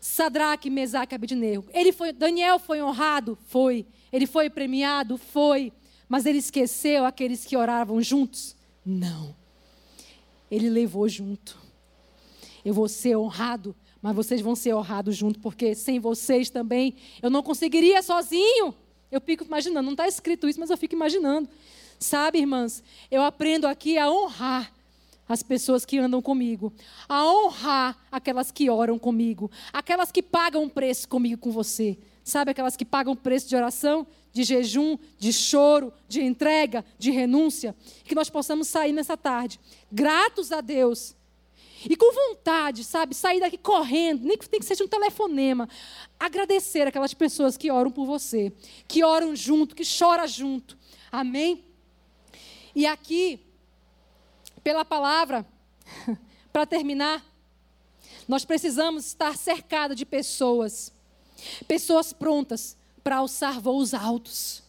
[0.02, 1.64] Sadraque, Mesaque e Abidnego.
[1.72, 3.38] Ele foi, Daniel foi honrado?
[3.46, 3.86] Foi.
[4.12, 5.16] Ele foi premiado?
[5.16, 5.72] Foi.
[6.06, 8.60] Mas ele esqueceu aqueles que oravam juntos?
[8.84, 9.34] Não.
[10.50, 11.58] Ele levou junto.
[12.64, 17.30] Eu vou ser honrado, mas vocês vão ser honrados junto, porque sem vocês também eu
[17.30, 18.74] não conseguiria sozinho.
[19.10, 21.48] Eu fico imaginando, não está escrito isso, mas eu fico imaginando.
[21.98, 24.72] Sabe, irmãs, eu aprendo aqui a honrar
[25.28, 26.72] as pessoas que andam comigo,
[27.08, 31.96] a honrar aquelas que oram comigo, aquelas que pagam preço comigo com você.
[32.24, 37.74] Sabe aquelas que pagam preço de oração, de jejum, de choro, de entrega, de renúncia?
[38.04, 39.60] Que nós possamos sair nessa tarde,
[39.90, 41.14] gratos a Deus.
[41.88, 45.68] E com vontade, sabe, sair daqui correndo, nem que tem que seja um telefonema,
[46.18, 48.52] agradecer aquelas pessoas que oram por você,
[48.86, 50.78] que oram junto, que choram junto.
[51.10, 51.64] Amém?
[52.74, 53.40] E aqui,
[54.62, 55.44] pela palavra,
[56.52, 57.24] para terminar,
[58.28, 60.92] nós precisamos estar cercados de pessoas
[61.66, 64.62] Pessoas prontas para alçar voos altos.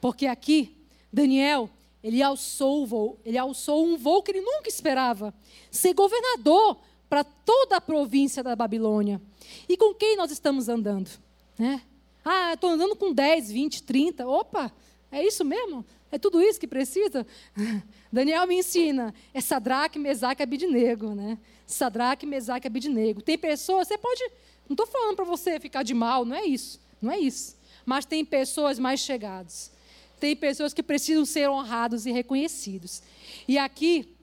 [0.00, 0.76] Porque aqui,
[1.12, 1.68] Daniel,
[2.02, 5.34] ele alçou voo, ele alçou um voo que ele nunca esperava.
[5.70, 9.20] Ser governador para toda a província da Babilônia.
[9.68, 11.10] E com quem nós estamos andando?
[11.58, 11.82] Né?
[12.24, 14.26] Ah, estou andando com 10, 20, 30.
[14.26, 14.72] Opa,
[15.10, 15.84] é isso mesmo?
[16.10, 17.26] É tudo isso que precisa?
[18.12, 19.14] Daniel me ensina.
[19.32, 21.14] É Sadraque, Mesaque e.
[21.14, 21.38] Né?
[21.66, 23.14] Sadraque, Mesaque e.
[23.22, 24.22] Tem pessoas, você pode
[24.68, 26.80] não estou falando para você ficar de mal, não é isso.
[27.00, 27.56] Não é isso.
[27.84, 29.72] Mas tem pessoas mais chegadas.
[30.18, 33.02] Tem pessoas que precisam ser honrados e reconhecidos.
[33.46, 34.14] E aqui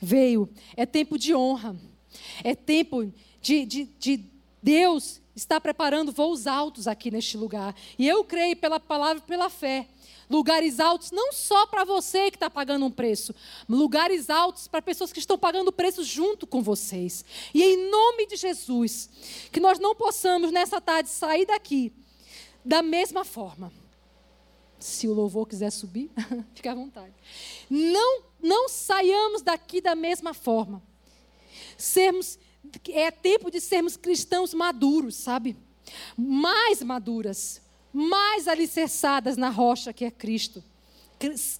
[0.00, 1.76] veio, é tempo de honra.
[2.42, 7.74] É tempo de, de, de Deus estar preparando voos altos aqui neste lugar.
[7.98, 9.88] E eu creio pela palavra e pela fé
[10.30, 13.34] Lugares altos não só para você que está pagando um preço,
[13.68, 17.24] lugares altos para pessoas que estão pagando preço junto com vocês.
[17.54, 19.08] E em nome de Jesus,
[19.50, 21.92] que nós não possamos nessa tarde sair daqui
[22.62, 23.72] da mesma forma.
[24.78, 26.10] Se o louvor quiser subir,
[26.54, 27.14] fica à vontade.
[27.70, 30.82] Não, não saiamos daqui da mesma forma.
[31.76, 32.38] Sermos,
[32.88, 35.56] é tempo de sermos cristãos maduros, sabe?
[36.16, 40.62] Mais maduras mais alicerçadas na rocha que é Cristo,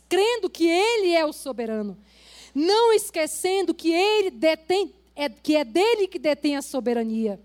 [0.09, 1.97] crendo que Ele é o soberano,
[2.55, 7.41] não esquecendo que Ele detém, é, que é dele que detém a soberania,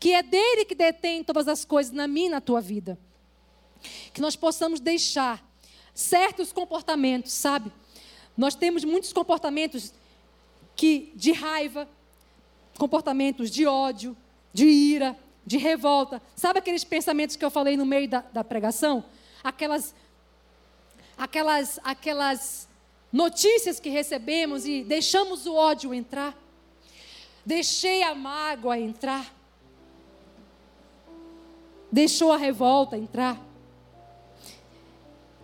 [0.00, 2.98] que é dele que detém todas as coisas na minha e na tua vida.
[4.12, 5.46] Que nós possamos deixar
[5.94, 7.70] certos comportamentos, sabe?
[8.36, 9.92] Nós temos muitos comportamentos
[10.74, 11.88] que de raiva,
[12.78, 14.16] comportamentos de ódio,
[14.52, 15.16] de ira,
[15.46, 16.20] de revolta.
[16.36, 19.04] Sabe aqueles pensamentos que eu falei no meio da, da pregação?
[19.42, 19.94] Aquelas,
[21.16, 22.68] aquelas, aquelas
[23.12, 26.36] notícias que recebemos e deixamos o ódio entrar.
[27.44, 29.32] Deixei a mágoa entrar.
[31.92, 33.38] Deixou a revolta entrar.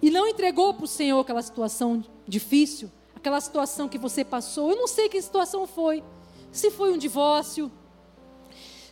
[0.02, 4.70] E não entregou para o Senhor aquela situação difícil, aquela situação que você passou.
[4.70, 6.02] Eu não sei que situação foi.
[6.52, 7.70] Se foi um divórcio,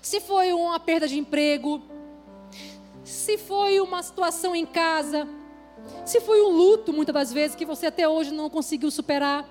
[0.01, 1.83] se foi uma perda de emprego,
[3.05, 5.29] se foi uma situação em casa,
[6.05, 9.49] se foi um luto, muitas das vezes, que você até hoje não conseguiu superar,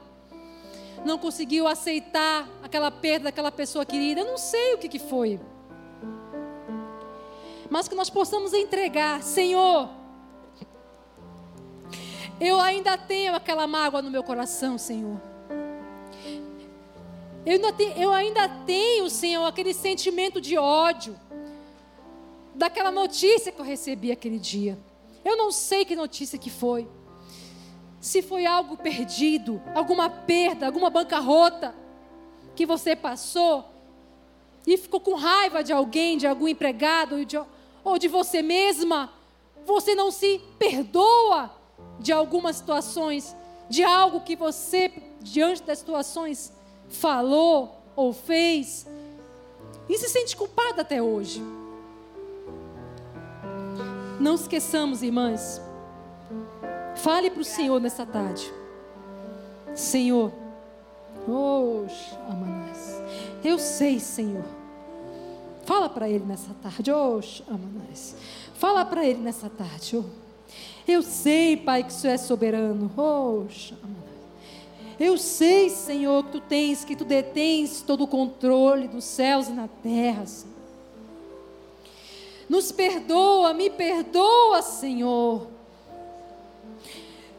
[1.05, 5.39] não conseguiu aceitar aquela perda daquela pessoa querida, eu não sei o que, que foi.
[7.70, 9.89] Mas que nós possamos entregar, Senhor,
[12.39, 15.20] eu ainda tenho aquela mágoa no meu coração, Senhor.
[17.48, 21.18] Eu ainda, tenho, eu ainda tenho, Senhor, aquele sentimento de ódio
[22.54, 24.78] daquela notícia que eu recebi aquele dia.
[25.24, 26.86] Eu não sei que notícia que foi.
[28.02, 31.74] Se foi algo perdido, alguma perda, alguma bancarrota
[32.54, 33.64] que você passou
[34.66, 37.39] e ficou com raiva de alguém, de algum empregado ou de,
[37.82, 39.14] ou de você mesma,
[39.66, 41.50] você não se perdoa
[41.98, 43.34] de algumas situações,
[43.70, 44.91] de algo que você,
[45.22, 46.57] diante das situações,
[46.90, 48.86] falou ou fez
[49.90, 51.42] e se sente culpada até hoje.
[54.20, 55.62] Não esqueçamos, irmãs.
[56.96, 58.52] Fale para o Senhor nessa tarde.
[59.76, 60.32] Senhor,
[61.28, 61.86] oh,
[62.28, 63.00] Amanás,
[63.44, 64.44] eu sei, Senhor.
[65.66, 68.16] Fala para Ele nessa tarde, oh, Amanás.
[68.56, 70.04] Fala para Ele nessa tarde, oh.
[70.88, 73.46] Eu sei, Pai, que isso é soberano, oh,
[73.84, 73.97] Amanás.
[75.00, 79.52] Eu sei, Senhor, que tu tens, que tu detens todo o controle dos céus e
[79.52, 80.58] na terra, Senhor.
[82.50, 85.48] Nos perdoa, me perdoa, Senhor.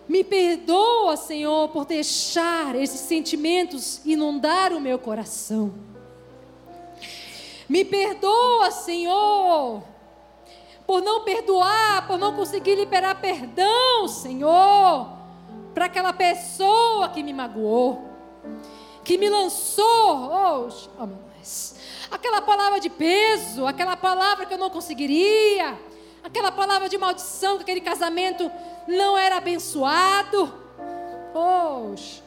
[0.06, 5.74] Me perdoa, Senhor, por deixar esses sentimentos inundar o meu coração.
[7.68, 9.82] Me perdoa, Senhor,
[10.86, 15.17] por não perdoar, por não conseguir liberar perdão, Senhor
[15.78, 18.04] para aquela pessoa que me magoou,
[19.04, 20.68] que me lançou, oh,
[20.98, 21.08] oh.
[22.10, 25.78] Aquela palavra de peso, aquela palavra que eu não conseguiria,
[26.20, 28.50] aquela palavra de maldição que aquele casamento
[28.88, 30.52] não era abençoado.
[31.32, 32.24] Poxa,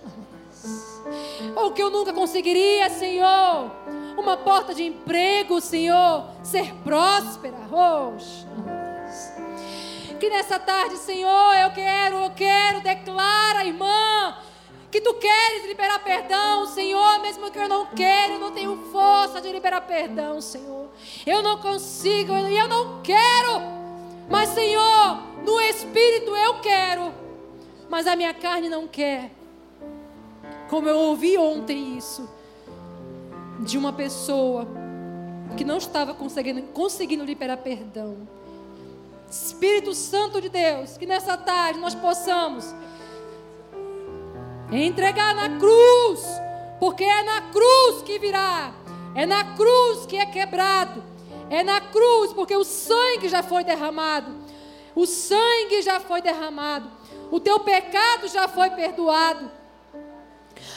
[1.54, 3.70] ou que eu nunca conseguiria, Senhor,
[4.18, 7.58] uma porta de emprego, Senhor, ser próspera.
[7.70, 8.81] Poxa.
[10.22, 14.38] Que nessa tarde, Senhor, eu quero, eu quero, declara, irmã,
[14.92, 19.42] que tu queres liberar perdão, Senhor, mesmo que eu não quero, eu não tenho força
[19.42, 20.90] de liberar perdão, Senhor.
[21.26, 23.64] Eu não consigo, e eu não quero.
[24.30, 27.12] Mas, Senhor, no espírito eu quero,
[27.90, 29.32] mas a minha carne não quer.
[30.70, 32.30] Como eu ouvi ontem isso
[33.62, 34.68] de uma pessoa
[35.58, 38.41] que não estava conseguindo, conseguindo liberar perdão.
[39.32, 42.76] Espírito Santo de Deus, que nessa tarde nós possamos
[44.70, 46.20] entregar na cruz,
[46.82, 48.74] porque é na cruz que virá,
[49.16, 51.02] é na cruz que é quebrado,
[51.50, 54.36] é na cruz, porque o sangue já foi derramado,
[54.94, 56.92] o sangue já foi derramado,
[57.32, 59.50] o teu pecado já foi perdoado,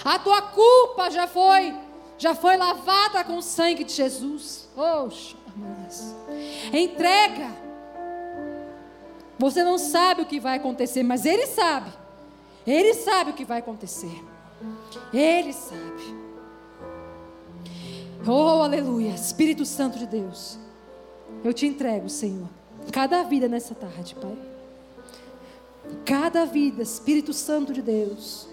[0.05, 1.75] a tua culpa já foi,
[2.17, 4.69] já foi lavada com o sangue de Jesus.
[4.77, 5.35] Oxe,
[6.73, 7.64] entrega
[9.39, 11.91] você não sabe o que vai acontecer, mas Ele sabe.
[12.67, 14.25] Ele sabe o que vai acontecer.
[15.13, 16.25] Ele sabe.
[18.27, 19.11] Oh, aleluia.
[19.11, 20.59] Espírito Santo de Deus.
[21.43, 22.49] Eu te entrego, Senhor.
[22.91, 24.37] Cada vida nessa tarde, Pai.
[26.05, 28.49] Cada vida, Espírito Santo de Deus.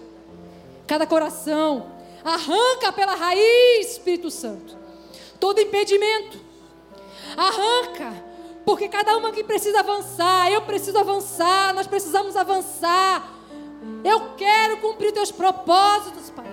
[0.86, 1.88] Cada coração.
[2.24, 4.78] Arranca pela raiz, Espírito Santo.
[5.40, 6.38] Todo impedimento.
[7.38, 8.31] Arranca
[8.66, 13.38] porque cada uma aqui precisa avançar, eu preciso avançar, nós precisamos avançar.
[14.04, 16.46] Eu quero cumprir teus propósitos, Pai.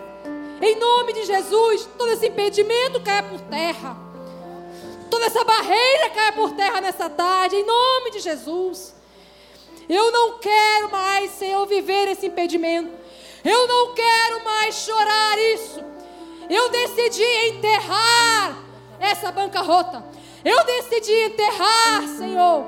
[0.61, 3.96] Em nome de Jesus, todo esse impedimento caia por terra.
[5.11, 8.94] Toda essa barreira caia por terra nessa tarde, em nome de Jesus.
[9.88, 12.90] Eu não quero mais, Senhor, viver esse impedimento.
[13.44, 15.82] Eu não quero mais chorar isso.
[16.50, 18.59] Eu decidi enterrar
[18.98, 20.04] essa bancarrota.
[20.45, 22.64] Eu decidi enterrar, Senhor,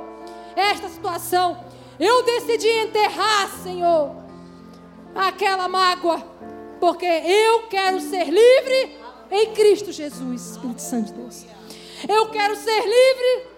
[0.56, 1.64] esta situação.
[1.98, 4.16] Eu decidi enterrar, Senhor,
[5.14, 6.18] aquela mágoa,
[6.80, 8.98] porque eu quero ser livre
[9.30, 11.44] em Cristo Jesus, Espírito Santo de Deus.
[12.08, 13.48] Eu quero ser livre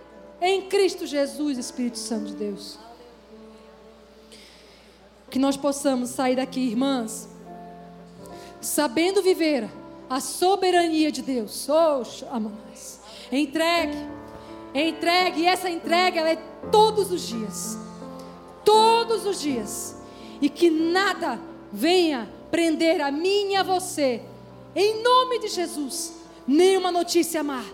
[0.41, 2.79] em Cristo Jesus, Espírito Santo de Deus.
[5.31, 7.29] Que nós possamos sair daqui, irmãs,
[8.61, 9.71] sabendo viver
[10.13, 11.67] a soberania de Deus.
[11.71, 12.55] Oh, amanhã.
[13.33, 13.97] Entregue.
[14.75, 15.41] Entregue.
[15.41, 16.37] E essa entrega ela é
[16.71, 17.79] todos os dias.
[18.63, 19.97] Todos os dias.
[20.39, 21.41] E que nada
[21.73, 24.23] venha prender a mim e a você.
[24.77, 26.13] Em nome de Jesus.
[26.47, 27.65] Nenhuma notícia má.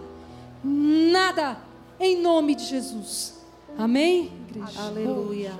[0.62, 1.58] Nada.
[1.98, 3.34] Em nome de Jesus.
[3.76, 4.30] Amém?
[4.48, 4.80] Igreja?
[4.80, 5.58] Aleluia.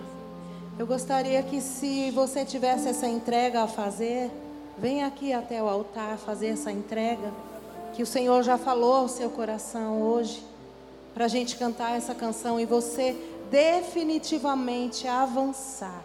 [0.79, 4.31] Eu gostaria que se você tivesse essa entrega a fazer,
[4.81, 7.33] venha aqui até o altar fazer essa entrega
[7.95, 10.45] que o Senhor já falou ao seu coração hoje,
[11.13, 13.17] para a gente cantar essa canção e você
[13.51, 16.03] definitivamente avançar.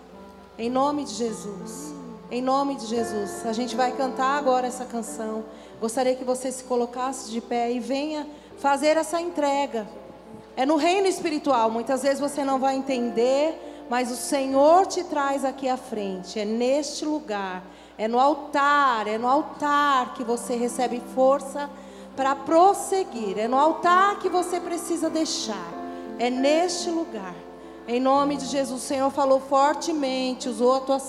[0.58, 1.94] Em nome de Jesus.
[2.32, 3.46] Em nome de Jesus.
[3.46, 5.44] A gente vai cantar agora essa canção.
[5.80, 8.26] Gostaria que você se colocasse de pé e venha
[8.58, 9.88] fazer essa entrega.
[10.56, 11.70] É no reino espiritual.
[11.70, 16.40] Muitas vezes você não vai entender, mas o Senhor te traz aqui à frente.
[16.40, 17.64] É neste lugar.
[17.98, 21.70] É no altar, é no altar que você recebe força
[22.16, 23.38] para prosseguir.
[23.38, 25.72] É no altar que você precisa deixar.
[26.18, 27.36] É neste lugar.
[27.88, 31.02] Em nome de Jesus, o Senhor falou fortemente, usou a, tua,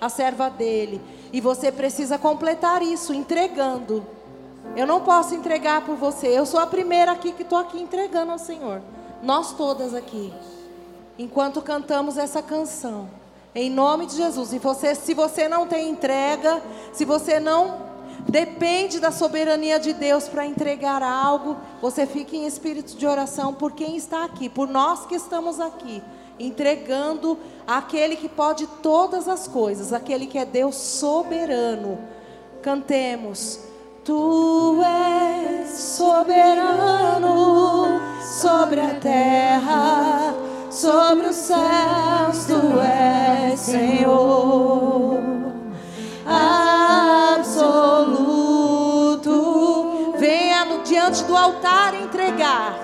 [0.00, 1.00] a serva dele.
[1.32, 4.04] E você precisa completar isso, entregando.
[4.74, 6.26] Eu não posso entregar por você.
[6.26, 8.82] Eu sou a primeira aqui que estou aqui entregando ao Senhor.
[9.22, 10.32] Nós todas aqui.
[11.18, 13.08] Enquanto cantamos essa canção.
[13.56, 14.52] Em nome de Jesus.
[14.52, 17.86] E você, se você não tem entrega, se você não
[18.28, 23.72] depende da soberania de Deus para entregar algo, você fica em espírito de oração por
[23.72, 26.02] quem está aqui, por nós que estamos aqui,
[26.38, 31.98] entregando aquele que pode todas as coisas, aquele que é Deus soberano.
[32.60, 33.65] Cantemos.
[34.06, 37.34] Tu és soberano
[38.22, 40.32] sobre a terra,
[40.70, 45.18] sobre os céus, tu és Senhor.
[46.24, 47.64] Absoluto,
[50.20, 52.78] venha no, diante do altar entregar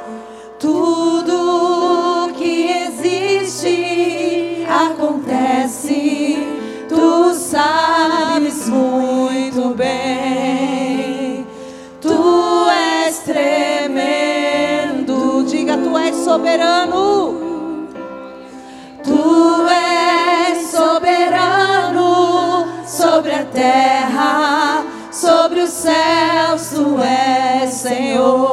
[0.58, 6.46] tudo que existe acontece,
[6.88, 10.21] tu sabes muito bem,
[27.82, 28.51] Senhor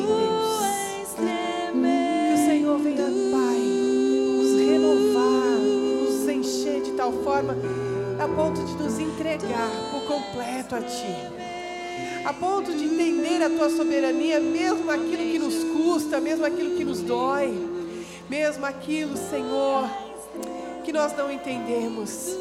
[0.00, 1.14] Deus.
[1.16, 3.58] Que o Senhor venha, Pai,
[4.38, 7.56] nos renovar, nos encher de tal forma
[8.18, 11.42] a ponto de nos entregar por completo a Ti.
[12.24, 16.84] A ponto de entender a Tua soberania, mesmo aquilo que nos custa, mesmo aquilo que
[16.84, 17.52] nos dói,
[18.30, 19.90] mesmo aquilo, Senhor,
[20.84, 22.36] que nós não entendemos.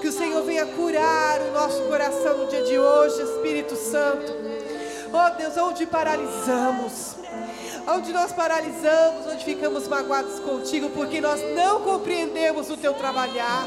[0.00, 4.53] Que o Senhor venha curar o nosso coração no dia de hoje, Espírito Santo.
[5.16, 7.14] Oh Deus, onde paralisamos,
[7.86, 13.64] onde nós paralisamos, onde ficamos magoados contigo, porque nós não compreendemos o teu trabalhar.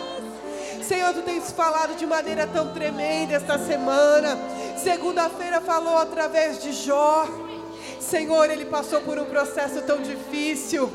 [0.86, 4.38] Senhor, tu tens falado de maneira tão tremenda esta semana.
[4.76, 7.26] Segunda-feira falou através de Jó.
[7.98, 10.92] Senhor, ele passou por um processo tão difícil.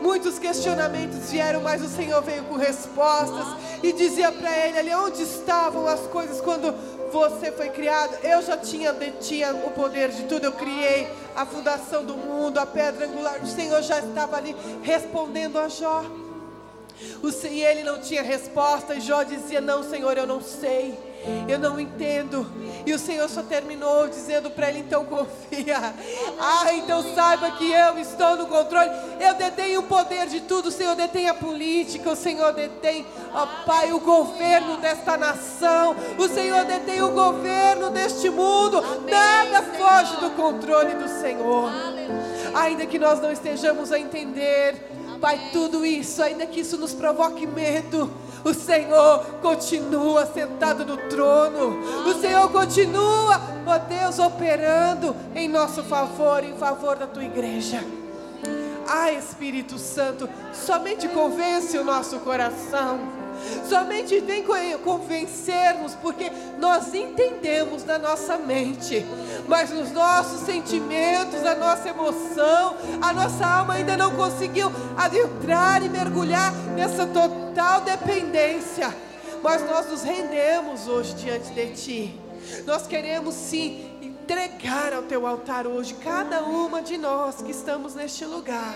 [0.00, 3.46] Muitos questionamentos vieram, mas o Senhor veio com respostas
[3.82, 6.74] e dizia para ele ali onde estavam as coisas quando
[7.18, 8.16] você foi criado.
[8.22, 10.44] Eu já tinha detinha o poder de tudo.
[10.44, 13.42] Eu criei a fundação do mundo, a pedra angular.
[13.42, 16.04] O Senhor já estava ali respondendo a Jó.
[17.22, 20.98] O, e ele não tinha resposta, e Jó dizia: Não, Senhor, eu não sei,
[21.48, 22.46] eu não entendo.
[22.84, 25.94] E o Senhor só terminou dizendo para ele: Então confia.
[26.38, 28.90] Ah, então saiba que eu estou no controle.
[29.20, 30.68] Eu detenho o poder de tudo.
[30.68, 35.96] O Senhor detém a política, o Senhor detém, ó Pai, o governo desta nação.
[36.18, 38.82] O Senhor detém o governo deste mundo.
[39.08, 41.70] Nada foge do controle do Senhor.
[42.54, 44.96] Ainda que nós não estejamos a entender.
[45.20, 48.10] Pai, tudo isso, ainda que isso nos provoque medo,
[48.46, 56.44] o Senhor continua sentado no trono, o Senhor continua, ó Deus, operando em nosso favor,
[56.44, 57.82] em favor da tua igreja.
[58.88, 63.25] Ah, Espírito Santo, somente convence o nosso coração.
[63.68, 69.04] Somente vem co- convencer-nos, porque nós entendemos na nossa mente,
[69.48, 75.88] mas nos nossos sentimentos, a nossa emoção, a nossa alma ainda não conseguiu adentrar e
[75.88, 78.94] mergulhar nessa total dependência.
[79.42, 82.20] Mas nós nos rendemos hoje diante de Ti.
[82.64, 88.24] Nós queremos sim entregar ao Teu altar hoje, cada uma de nós que estamos neste
[88.24, 88.74] lugar,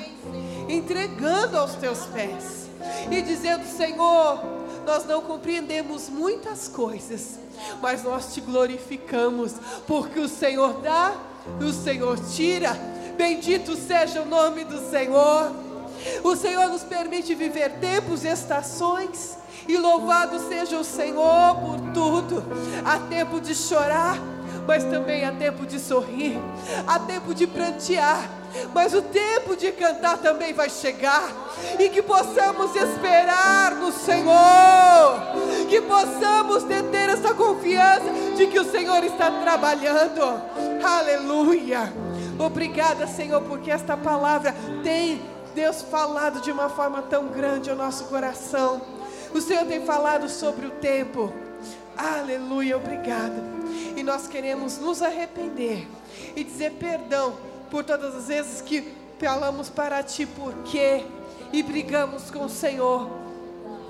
[0.68, 2.69] entregando aos Teus pés
[3.11, 4.43] e dizendo: Senhor,
[4.87, 7.39] nós não compreendemos muitas coisas,
[7.81, 9.55] mas nós te glorificamos,
[9.87, 11.14] porque o Senhor dá,
[11.61, 12.72] o Senhor tira.
[13.16, 15.53] Bendito seja o nome do Senhor.
[16.24, 19.39] O Senhor nos permite viver tempos e estações.
[19.68, 22.43] E louvado seja o Senhor por tudo.
[22.85, 24.16] Há tempo de chorar,
[24.70, 26.38] mas também há tempo de sorrir.
[26.86, 28.30] Há tempo de prantear,
[28.72, 31.28] mas o tempo de cantar também vai chegar.
[31.76, 34.32] E que possamos esperar no Senhor.
[35.68, 40.40] Que possamos ter essa confiança de que o Senhor está trabalhando.
[40.84, 41.92] Aleluia.
[42.38, 44.54] Obrigada, Senhor, porque esta palavra
[44.84, 45.20] tem,
[45.52, 48.80] Deus, falado de uma forma tão grande ao nosso coração.
[49.34, 51.32] O Senhor tem falado sobre o tempo.
[51.96, 53.59] Aleluia, obrigada.
[53.97, 55.87] E nós queremos nos arrepender
[56.35, 57.37] e dizer perdão
[57.70, 61.05] por todas as vezes que falamos para Ti por quê
[61.53, 63.11] e brigamos com o Senhor.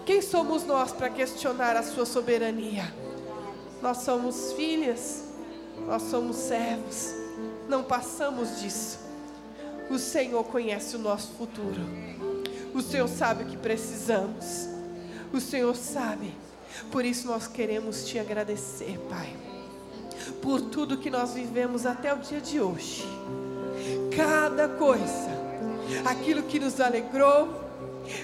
[0.05, 2.93] Quem somos nós para questionar a Sua soberania?
[3.81, 5.25] Nós somos filhas,
[5.87, 7.15] nós somos servos,
[7.69, 8.99] não passamos disso.
[9.89, 11.81] O Senhor conhece o nosso futuro,
[12.75, 14.69] o Senhor sabe o que precisamos,
[15.33, 16.33] o Senhor sabe,
[16.93, 19.37] por isso nós queremos te agradecer, Pai,
[20.33, 23.05] por tudo que nós vivemos até o dia de hoje,
[24.17, 25.31] cada coisa,
[26.05, 27.49] aquilo que nos alegrou,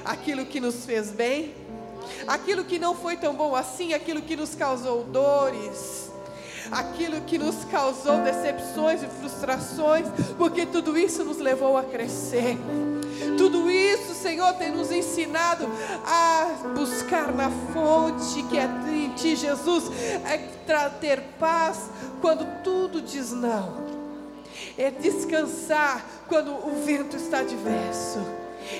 [0.04, 1.54] aquilo que nos fez bem,
[2.26, 6.10] aquilo que não foi tão bom assim, aquilo que nos causou dores,
[6.70, 12.56] aquilo que nos causou decepções e frustrações, porque tudo isso nos levou a crescer.
[13.36, 15.66] Tudo isso, Senhor, tem nos ensinado
[16.04, 19.90] a buscar na fonte que é em Ti, Jesus,
[20.24, 20.38] é
[21.00, 21.90] ter paz
[22.20, 23.86] quando tudo diz não.
[24.76, 28.18] É descansar quando o vento está diverso.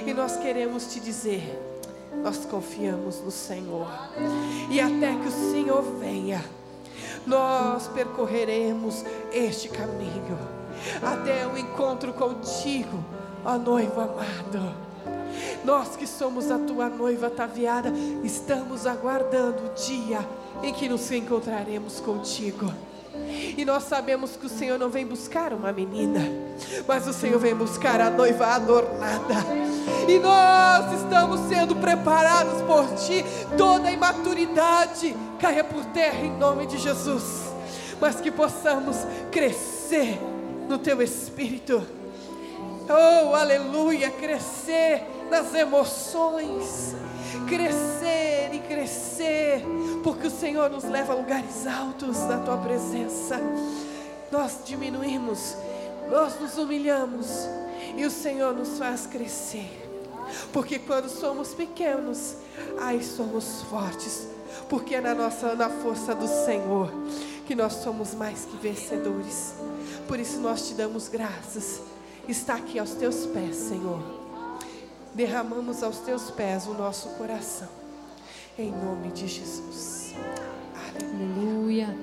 [0.07, 1.59] E nós queremos te dizer,
[2.23, 3.89] nós confiamos no Senhor.
[4.71, 6.45] E até que o Senhor venha,
[7.27, 10.39] nós percorreremos este caminho
[11.03, 13.05] até o encontro contigo,
[13.47, 14.75] ó noivo amado.
[15.65, 17.93] Nós que somos a tua noiva ataviada,
[18.25, 20.27] estamos aguardando o dia
[20.63, 22.73] em que nos encontraremos contigo.
[23.57, 26.21] E nós sabemos que o Senhor não vem buscar uma menina,
[26.87, 29.35] mas o Senhor vem buscar a noiva adornada.
[30.09, 33.25] E nós estamos sendo preparados por Ti.
[33.57, 37.47] Toda imaturidade caia por terra em nome de Jesus.
[38.01, 38.97] Mas que possamos
[39.31, 40.21] crescer
[40.69, 41.83] no Teu Espírito.
[42.89, 44.11] Oh, aleluia!
[44.11, 46.95] Crescer nas emoções
[47.47, 49.63] crescer e crescer,
[50.03, 53.41] porque o Senhor nos leva a lugares altos na tua presença.
[54.31, 55.57] Nós diminuímos,
[56.11, 57.49] nós nos humilhamos
[57.97, 59.85] e o Senhor nos faz crescer.
[60.53, 62.37] Porque quando somos pequenos,
[62.81, 64.27] aí somos fortes,
[64.69, 66.93] porque é na nossa na força do Senhor
[67.47, 69.55] que nós somos mais que vencedores.
[70.09, 71.81] Por isso nós te damos graças.
[72.29, 74.17] Está aqui aos teus pés, Senhor
[75.17, 77.69] derramamos aos teus pés o nosso coração.
[78.59, 80.15] Em nome de Jesus.
[80.95, 81.97] Aleluia.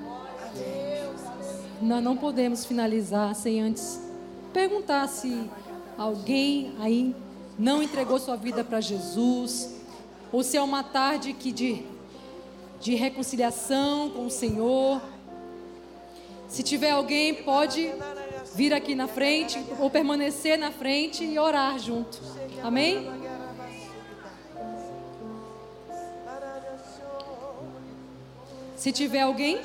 [1.80, 4.00] Nós não podemos finalizar sem antes
[4.52, 5.48] perguntar se
[5.96, 7.14] alguém aí
[7.56, 9.76] não entregou sua vida para Jesus,
[10.32, 11.84] ou se é uma tarde que de,
[12.80, 15.00] de reconciliação com o Senhor.
[16.48, 17.92] Se tiver alguém, pode
[18.54, 22.20] vir aqui na frente ou permanecer na frente e orar junto.
[22.62, 23.10] Amém?
[28.76, 29.60] Se tiver alguém,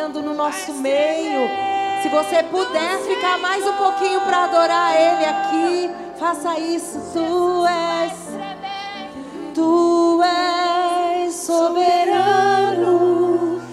[0.00, 1.48] trabalhando no nosso meio.
[2.02, 6.98] Se você puder ficar mais um pouquinho para adorar Ele aqui, faça isso.
[7.12, 8.12] Tu és,
[9.54, 12.80] tu és soberano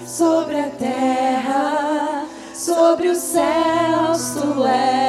[0.05, 4.33] sobre a terra, sobre os céus.
[4.33, 5.06] Tu és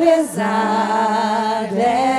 [0.00, 2.09] apesar dessa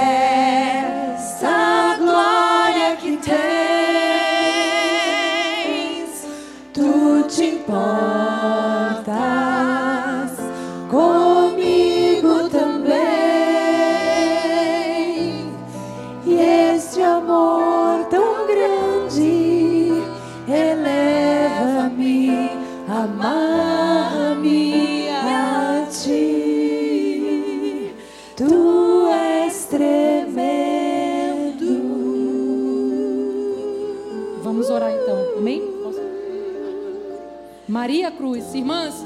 [38.54, 39.06] Irmãs,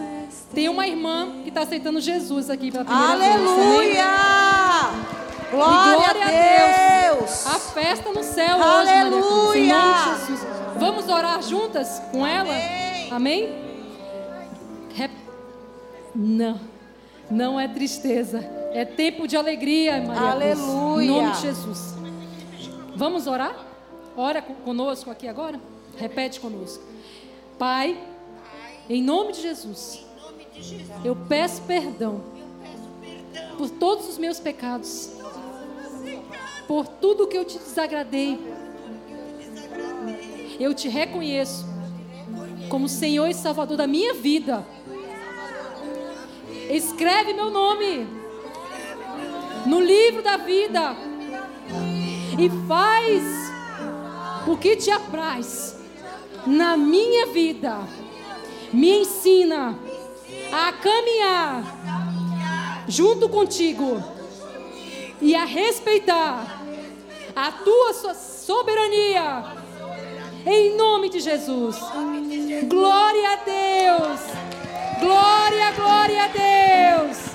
[0.53, 3.85] tem uma irmã que está aceitando Jesus aqui pela primeira Aleluia!
[3.85, 3.99] vez.
[3.99, 5.15] Aleluia!
[5.51, 7.47] Glória, Glória, a Deus!
[7.47, 9.17] A festa no céu Aleluia!
[9.17, 10.47] hoje, Maria em nome de Jesus.
[10.77, 12.49] Vamos orar juntas com ela?
[12.51, 13.11] Amém?
[13.11, 13.65] Amém?
[14.93, 15.11] Rep...
[16.13, 16.59] Não,
[17.29, 18.39] não é tristeza.
[18.73, 20.55] É tempo de alegria, Maria Aleluia!
[20.55, 21.95] Cruz, em nome de Jesus.
[22.95, 23.55] Vamos orar?
[24.17, 25.59] Ora conosco aqui agora?
[25.97, 26.83] Repete conosco.
[27.57, 27.97] Pai,
[28.89, 30.03] em nome de Jesus.
[31.03, 32.21] Eu peço perdão
[33.57, 35.11] por todos os meus pecados.
[36.67, 38.39] por tudo que eu te desagradei.
[40.59, 41.63] Eu te reconheço
[42.69, 44.65] como Senhor e Salvador da minha vida.
[46.69, 48.07] Escreve meu nome
[49.67, 50.95] no livro da vida
[52.39, 53.23] e faz
[54.47, 55.77] o que te apraz
[56.47, 57.77] na minha vida.
[58.75, 59.79] Me ensina
[60.51, 61.63] a caminhar
[62.89, 64.03] junto contigo
[65.21, 66.61] e a respeitar
[67.33, 69.45] a tua soberania.
[70.45, 71.77] Em nome de Jesus.
[72.67, 74.19] Glória a Deus.
[74.99, 77.34] Glória, glória a Deus.